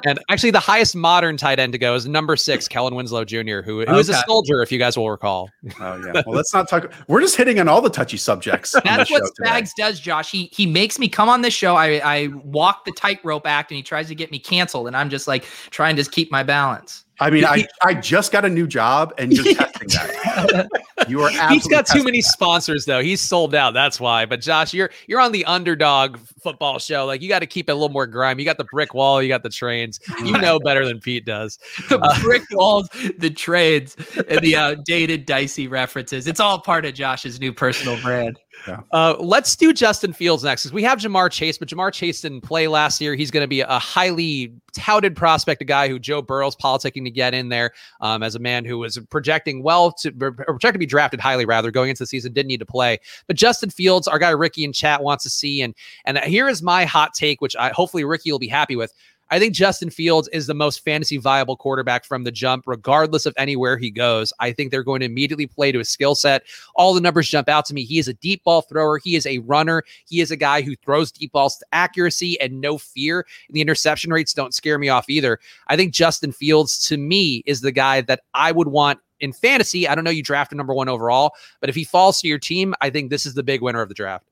[0.04, 3.60] And actually, the highest modern tight end to go is number six, Kellen Winslow Jr.,
[3.62, 3.98] who, who okay.
[3.98, 5.50] is a soldier, if you guys will recall.
[5.80, 6.22] Oh yeah.
[6.26, 6.92] Well, let's not talk.
[7.08, 8.74] We're just hitting on all the touchy subjects.
[8.84, 10.30] That's what Spags does, Josh.
[10.30, 11.74] He he makes me come on this show.
[11.76, 15.10] I I walk the tightrope act, and he tries to get me canceled, and I'm
[15.10, 17.03] just like trying to keep my balance.
[17.20, 20.68] I mean, I, I just got a new job and you're testing that.
[21.08, 22.28] You are He's got too many that.
[22.28, 23.02] sponsors though.
[23.02, 23.74] He's sold out.
[23.74, 24.24] That's why.
[24.24, 27.04] But Josh, you're you're on the underdog football show.
[27.04, 28.38] Like you got to keep it a little more grime.
[28.38, 30.00] You got the brick wall, you got the trains.
[30.24, 31.58] You know better than Pete does.
[31.88, 32.88] The uh, brick walls,
[33.18, 33.96] the trades,
[34.28, 36.26] and the outdated dicey references.
[36.26, 38.38] It's all part of Josh's new personal brand.
[38.66, 38.80] Yeah.
[38.92, 42.40] Uh, let's do Justin Fields next because we have Ja'Marr Chase, but Ja'Marr Chase didn't
[42.40, 43.14] play last year.
[43.14, 47.10] He's going to be a highly touted prospect, a guy who Joe Burrow's politicking to
[47.10, 50.86] get in there um, as a man who was projecting well to projected to be
[50.86, 52.98] drafted highly rather going into the season, didn't need to play.
[53.26, 55.74] But Justin Fields, our guy Ricky in chat wants to see, and
[56.04, 58.92] and here is my hot take, which I hopefully Ricky will be happy with.
[59.34, 63.34] I think Justin Fields is the most fantasy viable quarterback from the jump, regardless of
[63.36, 64.32] anywhere he goes.
[64.38, 66.44] I think they're going to immediately play to his skill set.
[66.76, 67.82] All the numbers jump out to me.
[67.82, 68.98] He is a deep ball thrower.
[68.98, 69.82] He is a runner.
[70.08, 73.26] He is a guy who throws deep balls to accuracy and no fear.
[73.50, 75.40] The interception rates don't scare me off either.
[75.66, 79.88] I think Justin Fields, to me, is the guy that I would want in fantasy.
[79.88, 82.72] I don't know you drafted number one overall, but if he falls to your team,
[82.80, 84.26] I think this is the big winner of the draft.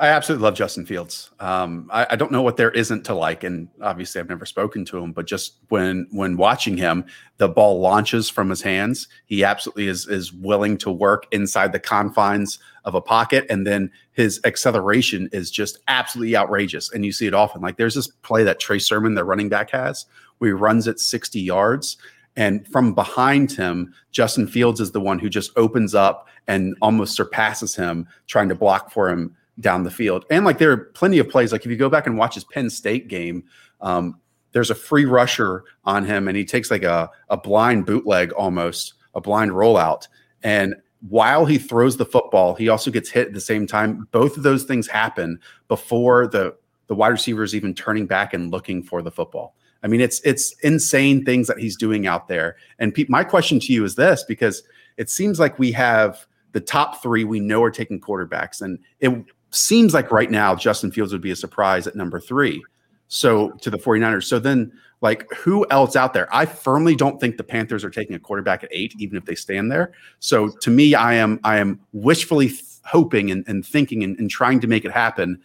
[0.00, 1.30] I absolutely love Justin Fields.
[1.40, 4.84] Um, I, I, don't know what there isn't to like, and obviously I've never spoken
[4.84, 7.04] to him, but just when when watching him,
[7.38, 9.08] the ball launches from his hands.
[9.26, 13.90] He absolutely is is willing to work inside the confines of a pocket, and then
[14.12, 16.92] his acceleration is just absolutely outrageous.
[16.92, 17.60] And you see it often.
[17.60, 20.06] Like there's this play that Trey Sermon, the running back, has
[20.38, 21.96] where he runs at 60 yards.
[22.36, 27.16] And from behind him, Justin Fields is the one who just opens up and almost
[27.16, 30.24] surpasses him, trying to block for him down the field.
[30.30, 31.52] And like there are plenty of plays.
[31.52, 33.44] Like if you go back and watch his Penn State game,
[33.80, 34.20] Um,
[34.52, 38.94] there's a free rusher on him, and he takes like a a blind bootleg almost,
[39.14, 40.08] a blind rollout,
[40.42, 40.74] and
[41.08, 44.08] while he throws the football, he also gets hit at the same time.
[44.10, 45.38] Both of those things happen
[45.68, 46.56] before the
[46.86, 49.54] the wide receiver is even turning back and looking for the football.
[49.82, 52.56] I mean, it's it's insane things that he's doing out there.
[52.78, 54.62] And my question to you is this: because
[54.96, 59.12] it seems like we have the top three we know are taking quarterbacks, and it
[59.50, 62.62] seems like right now Justin Fields would be a surprise at number three.
[63.08, 64.24] So to the 49ers.
[64.24, 66.28] So then, like, who else out there?
[66.34, 69.34] I firmly don't think the Panthers are taking a quarterback at eight, even if they
[69.34, 69.92] stand there.
[70.20, 74.30] So to me, I am I am wishfully th- hoping and, and thinking and, and
[74.30, 75.40] trying to make it happen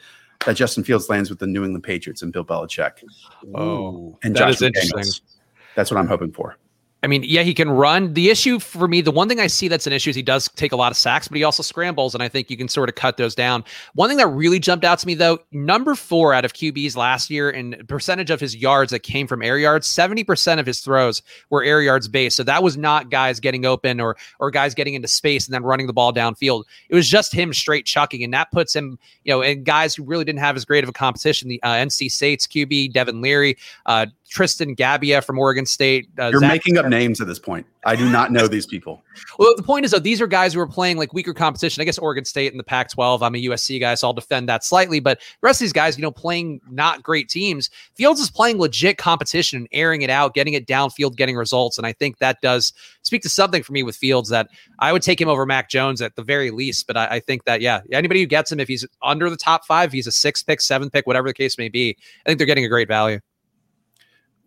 [0.46, 3.04] that Justin Fields lands with the New England Patriots and Bill Belichick.
[3.56, 5.26] Oh, and that Josh is interesting.
[5.76, 6.58] That's what I'm hoping for.
[7.04, 8.14] I mean, yeah, he can run.
[8.14, 10.48] The issue for me, the one thing I see that's an issue is he does
[10.56, 12.88] take a lot of sacks, but he also scrambles, and I think you can sort
[12.88, 13.66] of cut those down.
[13.94, 17.30] One thing that really jumped out to me, though, number four out of QBs last
[17.30, 21.22] year in percentage of his yards that came from air yards, 70% of his throws
[21.50, 22.38] were air yards based.
[22.38, 25.64] So that was not guys getting open or or guys getting into space and then
[25.64, 26.64] running the ball downfield.
[26.88, 30.04] It was just him straight chucking, and that puts him, you know, and guys who
[30.04, 31.50] really didn't have as great of a competition.
[31.50, 36.10] The uh, NC State's QB, Devin Leary, uh, Tristan Gebbia from Oregon State.
[36.18, 37.68] Uh, You're Zach making up names at this point.
[37.86, 39.04] I do not know these people.
[39.40, 41.82] Well, the point is, though, these are guys who are playing like weaker competition.
[41.82, 43.22] I guess Oregon State in the Pac 12.
[43.22, 45.00] I'm a USC guy, so I'll defend that slightly.
[45.00, 47.70] But the rest of these guys, you know, playing not great teams.
[47.96, 51.78] Fields is playing legit competition and airing it out, getting it downfield, getting results.
[51.78, 55.02] And I think that does speak to something for me with Fields that I would
[55.02, 56.88] take him over Mac Jones at the very least.
[56.88, 59.66] But I, I think that, yeah, anybody who gets him, if he's under the top
[59.66, 62.48] five, he's a six pick, seven pick, whatever the case may be, I think they're
[62.48, 63.20] getting a great value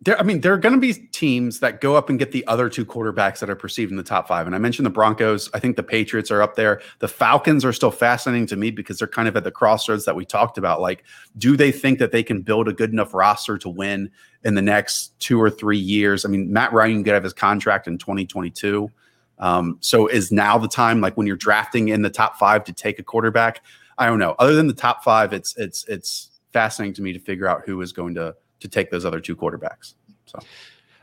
[0.01, 2.45] there, I mean, there are going to be teams that go up and get the
[2.45, 4.45] other two quarterbacks that are perceived in the top five.
[4.45, 5.49] And I mentioned the Broncos.
[5.55, 6.81] I think the Patriots are up there.
[6.99, 10.15] The Falcons are still fascinating to me because they're kind of at the crossroads that
[10.15, 10.81] we talked about.
[10.81, 11.03] Like,
[11.37, 14.11] do they think that they can build a good enough roster to win
[14.43, 16.25] in the next two or three years?
[16.25, 18.91] I mean, Matt Ryan out of his contract in 2022.
[19.39, 22.73] Um, so is now the time, like when you're drafting in the top five, to
[22.73, 23.63] take a quarterback?
[23.97, 24.35] I don't know.
[24.37, 27.81] Other than the top five, it's it's it's fascinating to me to figure out who
[27.81, 29.93] is going to to take those other two quarterbacks.
[30.25, 30.39] So.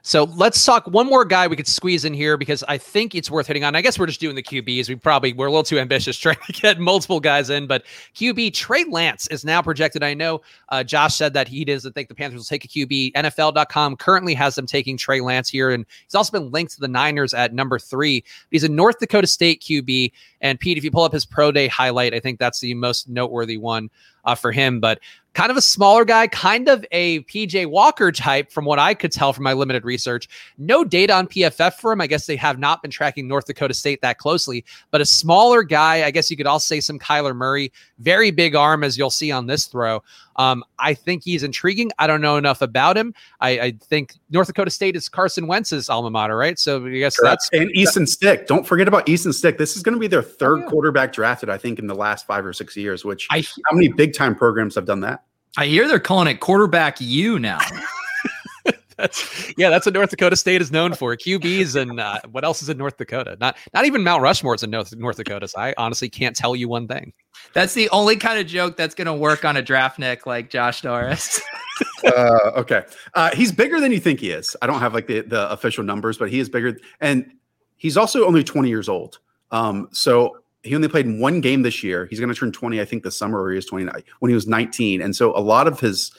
[0.07, 3.30] So let's talk one more guy we could squeeze in here because I think it's
[3.30, 3.74] worth hitting on.
[3.74, 4.86] I guess we're just doing the QBs.
[4.86, 7.84] We probably we're a little too ambitious trying to get multiple guys in, but
[8.14, 10.02] QB Trey Lance is now projected.
[10.02, 13.12] I know uh, Josh said that he doesn't think the Panthers will take a QB.
[13.12, 16.88] NFL.com currently has them taking Trey Lance here, and he's also been linked to the
[16.88, 18.22] Niners at number three.
[18.50, 21.66] He's a North Dakota State QB, and Pete, if you pull up his pro day
[21.66, 23.88] highlight, I think that's the most noteworthy one
[24.25, 24.81] uh, for him.
[24.81, 25.01] But
[25.35, 29.12] kind of a smaller guy, kind of a PJ Walker type, from what I could
[29.12, 30.29] tell from my limited research.
[30.59, 32.01] No data on PFF for him.
[32.01, 35.62] I guess they have not been tracking North Dakota State that closely, but a smaller
[35.62, 36.05] guy.
[36.05, 39.31] I guess you could also say some Kyler Murray, very big arm, as you'll see
[39.31, 40.03] on this throw.
[40.37, 41.93] Um, I think he's intriguing.
[41.99, 43.14] I don't know enough about him.
[43.41, 46.59] I, I, think North Dakota State is Carson Wentz's alma mater, right?
[46.59, 48.49] So I guess that's and Easton Stick.
[48.49, 49.59] Don't forget about Easton Stick.
[49.59, 50.70] This is going to be their third oh, yeah.
[50.70, 53.05] quarterback drafted, I think, in the last five or six years.
[53.05, 55.24] Which I, how many big time programs have done that?
[55.56, 57.58] I hear they're calling it quarterback U now.
[58.96, 61.16] that's, yeah, that's what North Dakota State is known for.
[61.16, 63.36] QBs and uh, what else is in North Dakota?
[63.40, 65.48] Not not even Mount Rushmore is in North, North Dakota.
[65.48, 67.12] So I honestly can't tell you one thing.
[67.52, 70.50] That's the only kind of joke that's going to work on a draft nick like
[70.50, 71.40] Josh Norris.
[72.04, 72.84] uh, okay,
[73.14, 74.56] uh, he's bigger than you think he is.
[74.62, 77.30] I don't have like the the official numbers, but he is bigger, and
[77.76, 79.18] he's also only twenty years old.
[79.50, 82.06] Um, so he only played in one game this year.
[82.06, 84.34] He's going to turn 20, I think, this summer where he was 29 when he
[84.34, 85.02] was 19.
[85.02, 86.12] And so a lot of his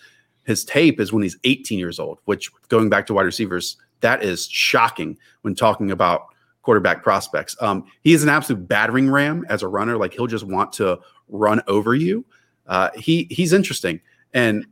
[0.44, 4.24] his tape is when he's 18 years old, which going back to wide receivers, that
[4.24, 6.28] is shocking when talking about
[6.62, 7.56] quarterback prospects.
[7.62, 9.98] Um, he is an absolute battering ram as a runner.
[9.98, 12.24] Like he'll just want to run over you.
[12.68, 14.00] Uh, he he's interesting,
[14.34, 14.66] and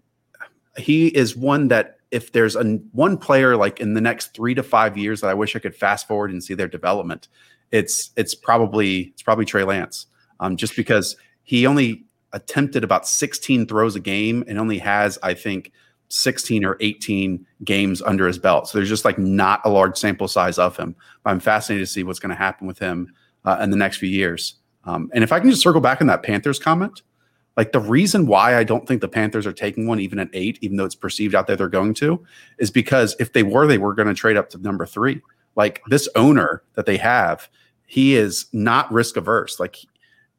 [0.77, 4.63] he is one that if there's a one player like in the next three to
[4.63, 7.27] five years that I wish I could fast forward and see their development,
[7.73, 10.05] it's it's probably it's probably Trey Lance,
[10.39, 15.33] um, just because he only attempted about 16 throws a game and only has I
[15.33, 15.71] think
[16.09, 18.69] 16 or 18 games under his belt.
[18.69, 20.95] So there's just like not a large sample size of him.
[21.25, 23.11] I'm fascinated to see what's going to happen with him
[23.43, 24.55] uh, in the next few years.
[24.85, 27.01] Um, and if I can just circle back on that Panthers comment,
[27.57, 30.59] like the reason why I don't think the Panthers are taking one even at eight,
[30.61, 32.23] even though it's perceived out there they're going to,
[32.59, 35.21] is because if they were, they were going to trade up to number three.
[35.55, 37.49] Like this owner that they have
[37.93, 39.59] he is not risk averse.
[39.59, 39.77] Like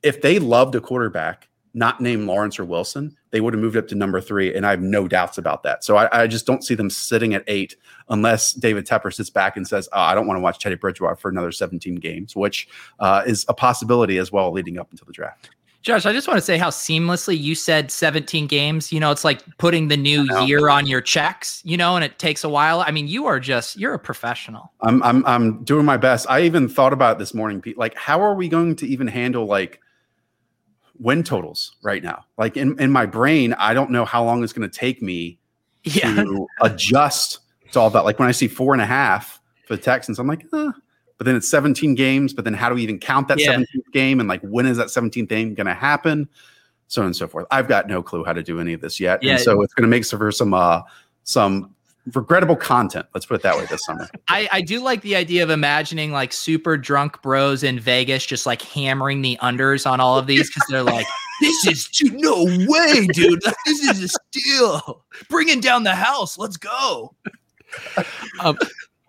[0.03, 3.87] if they loved a quarterback not named Lawrence or Wilson, they would have moved up
[3.89, 4.53] to number three.
[4.53, 5.85] And I have no doubts about that.
[5.85, 7.77] So I, I just don't see them sitting at eight
[8.09, 11.15] unless David Tepper sits back and says, oh, I don't want to watch Teddy Bridgewater
[11.15, 12.67] for another 17 games, which
[12.99, 15.51] uh, is a possibility as well leading up until the draft.
[15.85, 18.91] Josh, I just want to say how seamlessly you said 17 games.
[18.91, 22.19] You know, it's like putting the new year on your checks, you know, and it
[22.19, 22.81] takes a while.
[22.81, 24.73] I mean, you are just you're a professional.
[24.81, 26.27] I'm I'm I'm doing my best.
[26.31, 27.77] I even thought about this morning, Pete.
[27.77, 29.79] Like, how are we going to even handle like
[30.99, 32.25] win totals right now?
[32.39, 35.39] Like in, in my brain, I don't know how long it's gonna take me
[35.85, 36.15] Yeah.
[36.15, 37.41] to adjust
[37.73, 38.07] to all that.
[38.07, 40.73] Like when I see four and a half for the Texans, I'm like, uh,
[41.19, 42.33] but then it's 17 games.
[42.33, 43.55] But then how do we even count that Yeah.
[43.55, 44.21] 17th game?
[44.21, 46.29] And like, when is that 17th game going to happen?
[46.89, 47.47] So on and so forth.
[47.51, 49.23] I've got no clue how to do any of this yet.
[49.23, 49.33] Yeah.
[49.33, 50.83] And so it's going to make for some, uh,
[51.23, 51.75] some
[52.13, 53.07] regrettable content.
[53.15, 54.09] Let's put it that way this summer.
[54.29, 58.45] I, I do like the idea of imagining like super drunk bros in Vegas just
[58.45, 61.07] like hammering the unders on all of these because they're like,
[61.41, 63.41] this is too, no way, dude.
[63.67, 65.05] This is a steal.
[65.31, 66.39] Bringing down the house.
[66.39, 67.15] Let's go.
[68.41, 68.57] Um,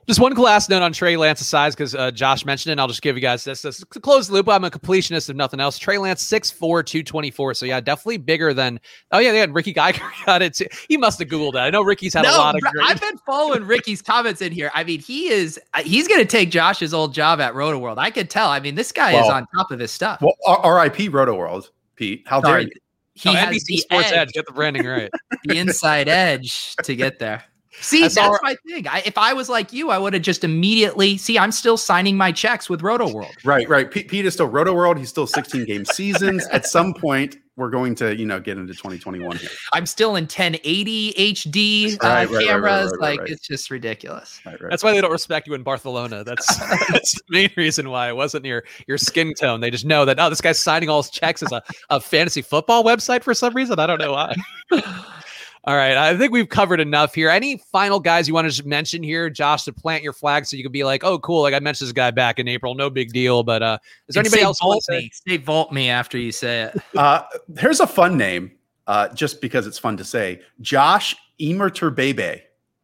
[0.08, 2.74] just one last note on Trey Lance's size because uh, Josh mentioned it.
[2.74, 4.48] And I'll just give you guys this, this to close the loop.
[4.50, 5.78] I'm a completionist if nothing else.
[5.78, 7.54] Trey Lance 6'4, 224.
[7.54, 8.80] So yeah, definitely bigger than.
[9.12, 9.46] Oh yeah, yeah.
[9.50, 10.54] Ricky Geiger got it.
[10.54, 10.68] Too.
[10.88, 11.64] He must have googled that.
[11.64, 12.62] I know Ricky's had a lot of.
[12.64, 14.72] Ri- Great, I've been following Ricky's comments in here.
[14.74, 17.98] I mean, he is uh, he's going to take Josh's old job at Roto World.
[17.98, 18.50] I could tell.
[18.50, 20.22] I mean, this guy is on top of his stuff.
[20.22, 22.24] Well, R- RIP Roto World, Pete.
[22.26, 22.70] How dare you?
[23.16, 24.34] he has NBC the Sports edge, Edge.
[24.34, 25.10] Get the branding right.
[25.46, 27.44] the inside edge to get there.
[27.82, 28.88] See, that's saw- my thing.
[28.88, 31.18] I, if I was like you, I would have just immediately.
[31.18, 33.36] See, I'm still signing my checks with Roto World.
[33.44, 33.90] Right, right.
[33.90, 34.98] Pete, Pete is still Roto World.
[34.98, 36.48] He's still 16 game seasons.
[36.48, 39.50] At some point, we're going to, you know, get into 2021 here.
[39.72, 42.74] I'm still in 1080 HD uh, Right, right, right, right, cameras.
[42.74, 43.30] right, right, like right.
[43.30, 44.42] it's just ridiculous.
[44.46, 44.70] Right, right.
[44.70, 46.24] That's why they don't respect you in Barcelona.
[46.24, 46.46] That's
[46.90, 49.62] that's the main reason why it wasn't your your skin tone.
[49.62, 52.42] They just know that oh, this guy's signing all his checks as a, a fantasy
[52.42, 53.80] football website for some reason.
[53.80, 54.36] I don't know why.
[55.68, 57.30] all right, I think we've covered enough here.
[57.30, 60.56] Any final guys you want to just mention here, Josh, to plant your flag so
[60.56, 61.42] you can be like, oh, cool.
[61.42, 63.42] Like I mentioned this guy back in April, no big deal.
[63.42, 64.60] But uh, is there And anybody say else?
[64.62, 64.98] you Vault say?
[65.00, 65.12] me.
[65.14, 66.82] Say vault me after you say it.
[66.96, 67.24] Uh,
[67.58, 68.52] here's a fun name,
[68.88, 70.42] uh, just because it's fun to say.
[70.62, 72.42] Josh Imatorbhebhe.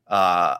[0.07, 0.57] Uh,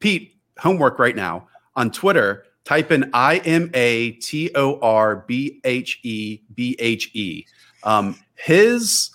[0.00, 2.44] Pete, homework right now on Twitter.
[2.64, 7.44] Type in I M A T O R B H E B H E.
[7.82, 9.10] Um, his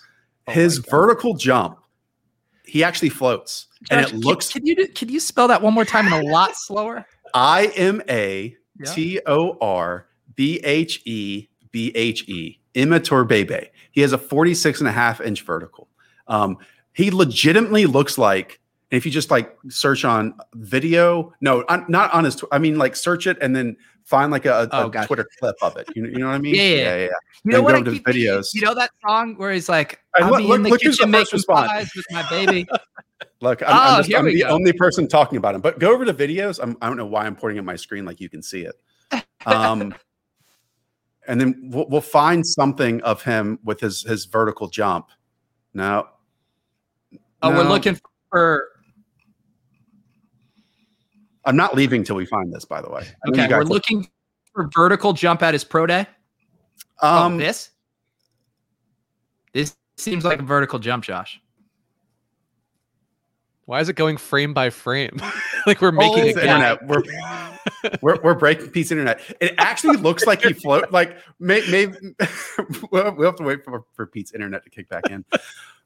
[0.47, 1.79] Oh his my vertical jump,
[2.73, 5.75] he actually floats, and it can- looks Can, you do, can you spell that one
[5.75, 7.05] more time and a lot slower?
[7.35, 12.33] I M A T O R B H E B H E Yeah.
[12.33, 12.59] T O R B H B H.
[12.73, 13.69] Imatorbhebhe.
[13.91, 15.87] He has a 46 and a half inch vertical.
[16.27, 16.57] Um,
[16.93, 18.59] he legitimately looks like,
[18.91, 22.79] and if you just like search on video, no, on, not on his, I mean,
[22.79, 25.07] like search it and then find like a, a Oh, gotcha.
[25.07, 25.87] Twitter clip of it.
[25.95, 26.55] You, you know what I mean?
[26.55, 27.01] Yeah, yeah, yeah.
[27.03, 27.09] You
[27.45, 27.75] Then know what?
[27.75, 28.23] I to keep thinking?
[28.23, 28.53] videos.
[28.53, 31.03] You know that song where he's like, "I'll look- be in the look who's the
[31.03, 31.67] first making response.
[31.71, 32.67] pies with my baby."
[33.41, 34.47] Look, I'm, Oh, I'm, just, I'm the go.
[34.49, 35.59] only person talking about him.
[35.61, 36.59] But go over to videos.
[36.63, 38.75] I'm, I don't know why I'm pointing at my screen like you can see it.
[39.45, 39.93] Um,
[41.27, 45.07] and then we'll, we'll find something of him with his his vertical jump.
[45.73, 46.07] No.
[47.41, 47.99] oh, we're looking
[48.29, 48.69] for.
[51.45, 52.65] I'm not leaving till we find this.
[52.65, 53.07] By the way.
[53.25, 54.09] I Okay, we're look- looking
[54.53, 56.05] for vertical jump at his pro day.
[57.01, 57.69] Um, oh, this.
[59.53, 61.39] This seems like a vertical jump, Josh.
[63.65, 65.21] Why is it going frame by frame?
[65.65, 66.45] like we're making Oh, a Pete's yeah.
[66.45, 66.71] guy.
[66.71, 66.87] internet.
[66.87, 67.03] We're,
[68.01, 69.21] we're we're breaking Pete's internet.
[69.39, 70.91] It actually looks like he float.
[70.91, 71.95] Like may, maybe
[72.91, 75.23] we'll, we'll have to wait for, for Pete's internet to kick back in.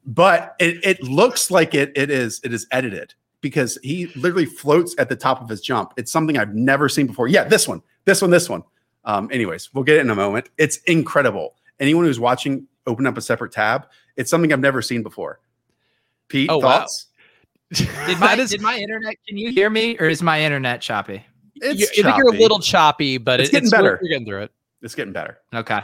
[0.06, 3.14] But it, it looks like it it is it is edited
[3.48, 5.94] because he literally floats at the top of his jump.
[5.98, 7.28] It's something I've never seen before.
[7.28, 8.64] Yeah, this one, this one, this one.
[9.06, 10.50] Um, anyways, we'll get it in a moment.
[10.58, 11.56] It's incredible.
[11.80, 13.88] Anyone who's watching, open up a separate tab.
[14.18, 15.40] It's something I've never seen before.
[16.28, 16.80] Pete, Oh, wow.
[16.80, 17.08] thoughts?
[17.74, 17.88] Did
[18.20, 19.16] my is- did my internet?
[19.28, 21.24] Can you hear me, or is my internet choppy?
[21.56, 24.00] It's you, I think you're a little choppy, but It's it- getting it's better.
[24.02, 24.52] We're getting through it.
[24.82, 25.38] It's getting better.
[25.54, 25.82] Okay.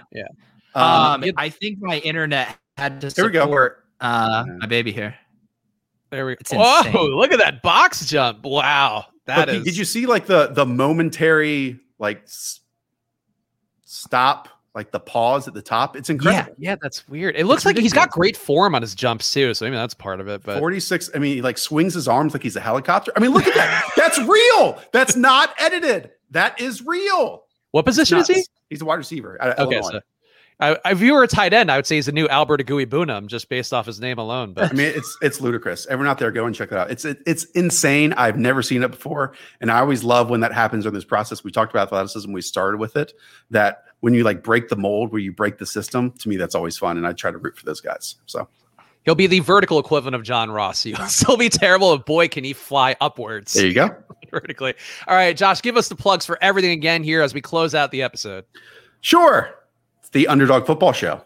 [0.76, 3.43] Um, Um, you- I think my internet had to Here we go.
[3.43, 5.16] support uh, my baby here.
[6.14, 6.57] There we go.
[6.59, 6.78] Whoa!
[6.86, 7.16] insane.
[7.16, 8.43] Look at that box jump!
[8.45, 9.64] Wow, that But is.
[9.64, 12.59] Did you see like the the momentary like s-
[13.84, 15.95] stop, like the pause at the top?
[15.95, 16.53] It's incredible.
[16.59, 17.36] yeah, that's weird.
[17.36, 20.20] It looks like he's got great form on his jumps too, so maybe that's part
[20.20, 20.43] of it.
[20.43, 21.09] But 46.
[21.16, 23.11] I mean, he like swings his arms like he's a helicopter.
[23.16, 23.89] I mean, look at that.
[23.97, 24.80] That's real.
[24.91, 26.11] That's not edited.
[26.30, 27.43] That is real.
[27.72, 28.45] what position is he?
[28.70, 29.41] He's a wide receiver.
[29.41, 29.99] at Okay, so
[30.60, 33.28] I, if you were a tight end, I would say he's a new Albert Okwuegbunam
[33.28, 34.54] just based off his name alone.
[34.54, 35.86] But I mean, it's it's ludicrous.
[35.88, 36.91] Everyone out there, go and check that out.
[36.91, 38.14] It's it, it's insane.
[38.14, 41.43] I've never seen it before, and I always love when that happens in this process.
[41.43, 42.32] We talked about athleticism.
[42.32, 43.14] We started with it.
[43.49, 46.12] That when you like break the mold, where you break the system.
[46.12, 48.16] To me, that's always fun, and I try to root for those guys.
[48.26, 48.47] So
[49.06, 50.84] he'll be the vertical equivalent of John Ross.
[50.84, 53.95] He'll still be terrible, but boy, can he fly upwards there you go.
[54.32, 54.74] vertically.
[55.08, 57.91] All right, Josh, give us the plugs for everything again here as we close out
[57.91, 58.45] the episode.
[59.01, 59.54] Sure.
[60.14, 61.22] The Underdog Football Show.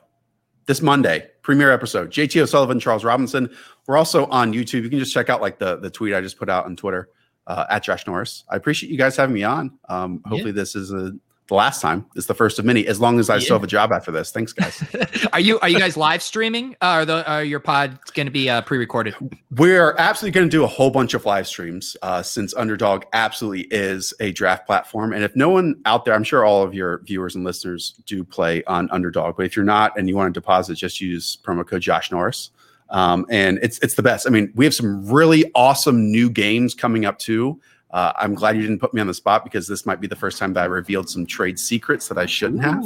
[0.66, 2.10] this Monday, premiere episode.
[2.10, 3.50] JT O'Sullivan, Charles Robinson.
[3.86, 4.84] We're also on YouTube.
[4.84, 7.10] You can just check out like the the tweet I just put out on Twitter
[7.48, 8.44] uh, at Josh Norris.
[8.50, 9.78] I appreciate you guys having me on.
[9.88, 10.56] Um, hopefully, yeah.
[10.56, 11.14] this is a
[11.48, 12.06] the last time.
[12.16, 12.86] It's the first of many.
[12.88, 13.40] As long as I yeah.
[13.42, 14.32] still have a job after this.
[14.32, 14.84] Thanks, guys.
[15.34, 16.74] are you are you guys live streaming?
[16.82, 19.16] Uh, are the are your pod going to be uh, pre-recorded?
[19.52, 23.62] We're absolutely going to do a whole bunch of live streams uh, since Underdog absolutely
[23.72, 25.14] is a draft platform.
[25.14, 28.24] And if no one out there, I'm sure all of your viewers and listeners do
[28.24, 29.38] play on Underdog.
[29.38, 32.52] But if you're not and you want to deposit, just use promo code Josh Norris.
[32.90, 34.28] Um, and it's it's the best.
[34.28, 37.60] I mean, we have some really awesome new games coming up too.
[37.98, 40.16] Uh, I'm glad you didn't put me on the spot because this might be the
[40.16, 42.86] first time that I revealed some trade secrets that I shouldn't have.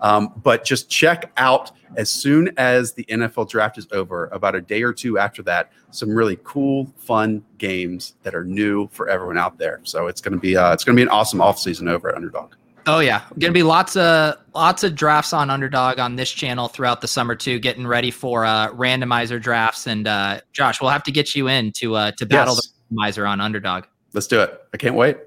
[0.00, 4.60] Um, but just check out as soon as the NFL draft is over, about a
[4.60, 9.36] day or two after that, some really cool, fun games that are new for everyone
[9.36, 9.80] out there.
[9.82, 12.08] So it's going to be uh, it's going to be an awesome off season over
[12.08, 12.52] at Underdog.
[12.86, 17.00] Oh yeah, gonna be lots of lots of drafts on Underdog on this channel throughout
[17.00, 17.58] the summer too.
[17.58, 21.72] Getting ready for uh, randomizer drafts, and uh, Josh, we'll have to get you in
[21.72, 22.72] to uh, to battle yes.
[22.90, 23.84] the randomizer on Underdog.
[24.12, 24.60] Let's do it.
[24.72, 25.18] I can't wait.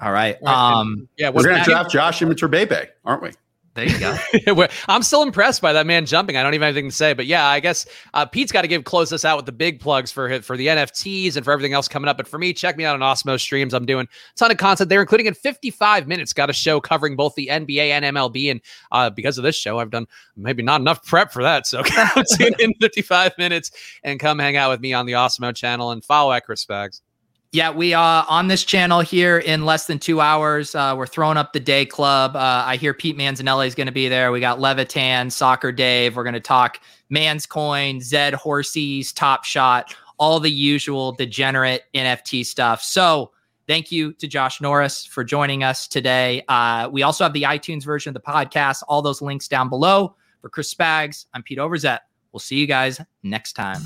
[0.00, 0.42] All right.
[0.44, 3.32] Um, yeah, we're gonna draft Josh Imatorbhebhe, aren't we?
[3.74, 4.66] There you go.
[4.88, 6.36] I'm still impressed by that man jumping.
[6.36, 8.68] I don't even have anything to say, but yeah, I guess uh, Pete's got to
[8.68, 11.72] give close us out with the big plugs for for the NFTs and for everything
[11.72, 12.16] else coming up.
[12.16, 13.72] But for me, check me out on Awesemo streams.
[13.72, 16.32] I'm doing a ton of content there, including in 55 minutes.
[16.32, 18.60] Got a show covering both the NBA and MLB, and
[18.90, 20.06] uh, because of this show, I've done
[20.36, 21.66] maybe not enough prep for that.
[21.66, 21.82] So
[22.36, 23.70] tune in 55 minutes
[24.02, 27.02] and come hang out with me on the Awesemo channel and follow at Chris Spags.
[27.52, 30.72] Yeah, we are uh, on this channel here in less than two hours.
[30.72, 32.36] Uh, we're throwing up the day club.
[32.36, 34.30] Uh, I hear Pete Manzanelli is going to be there.
[34.30, 36.14] We got Levitan, Soccer Dave.
[36.14, 42.46] We're going to talk Man's Coin, Zed Horsies, Top Shot, all the usual degenerate NFT
[42.46, 42.84] stuff.
[42.84, 43.32] So
[43.66, 46.44] thank you to Josh Norris for joining us today.
[46.46, 48.84] Uh, we also have the iTunes version of the podcast.
[48.86, 50.14] All those links down below.
[50.40, 51.98] For Chris Spags, I'm Pete Overzet.
[52.32, 53.82] We'll see you guys next time.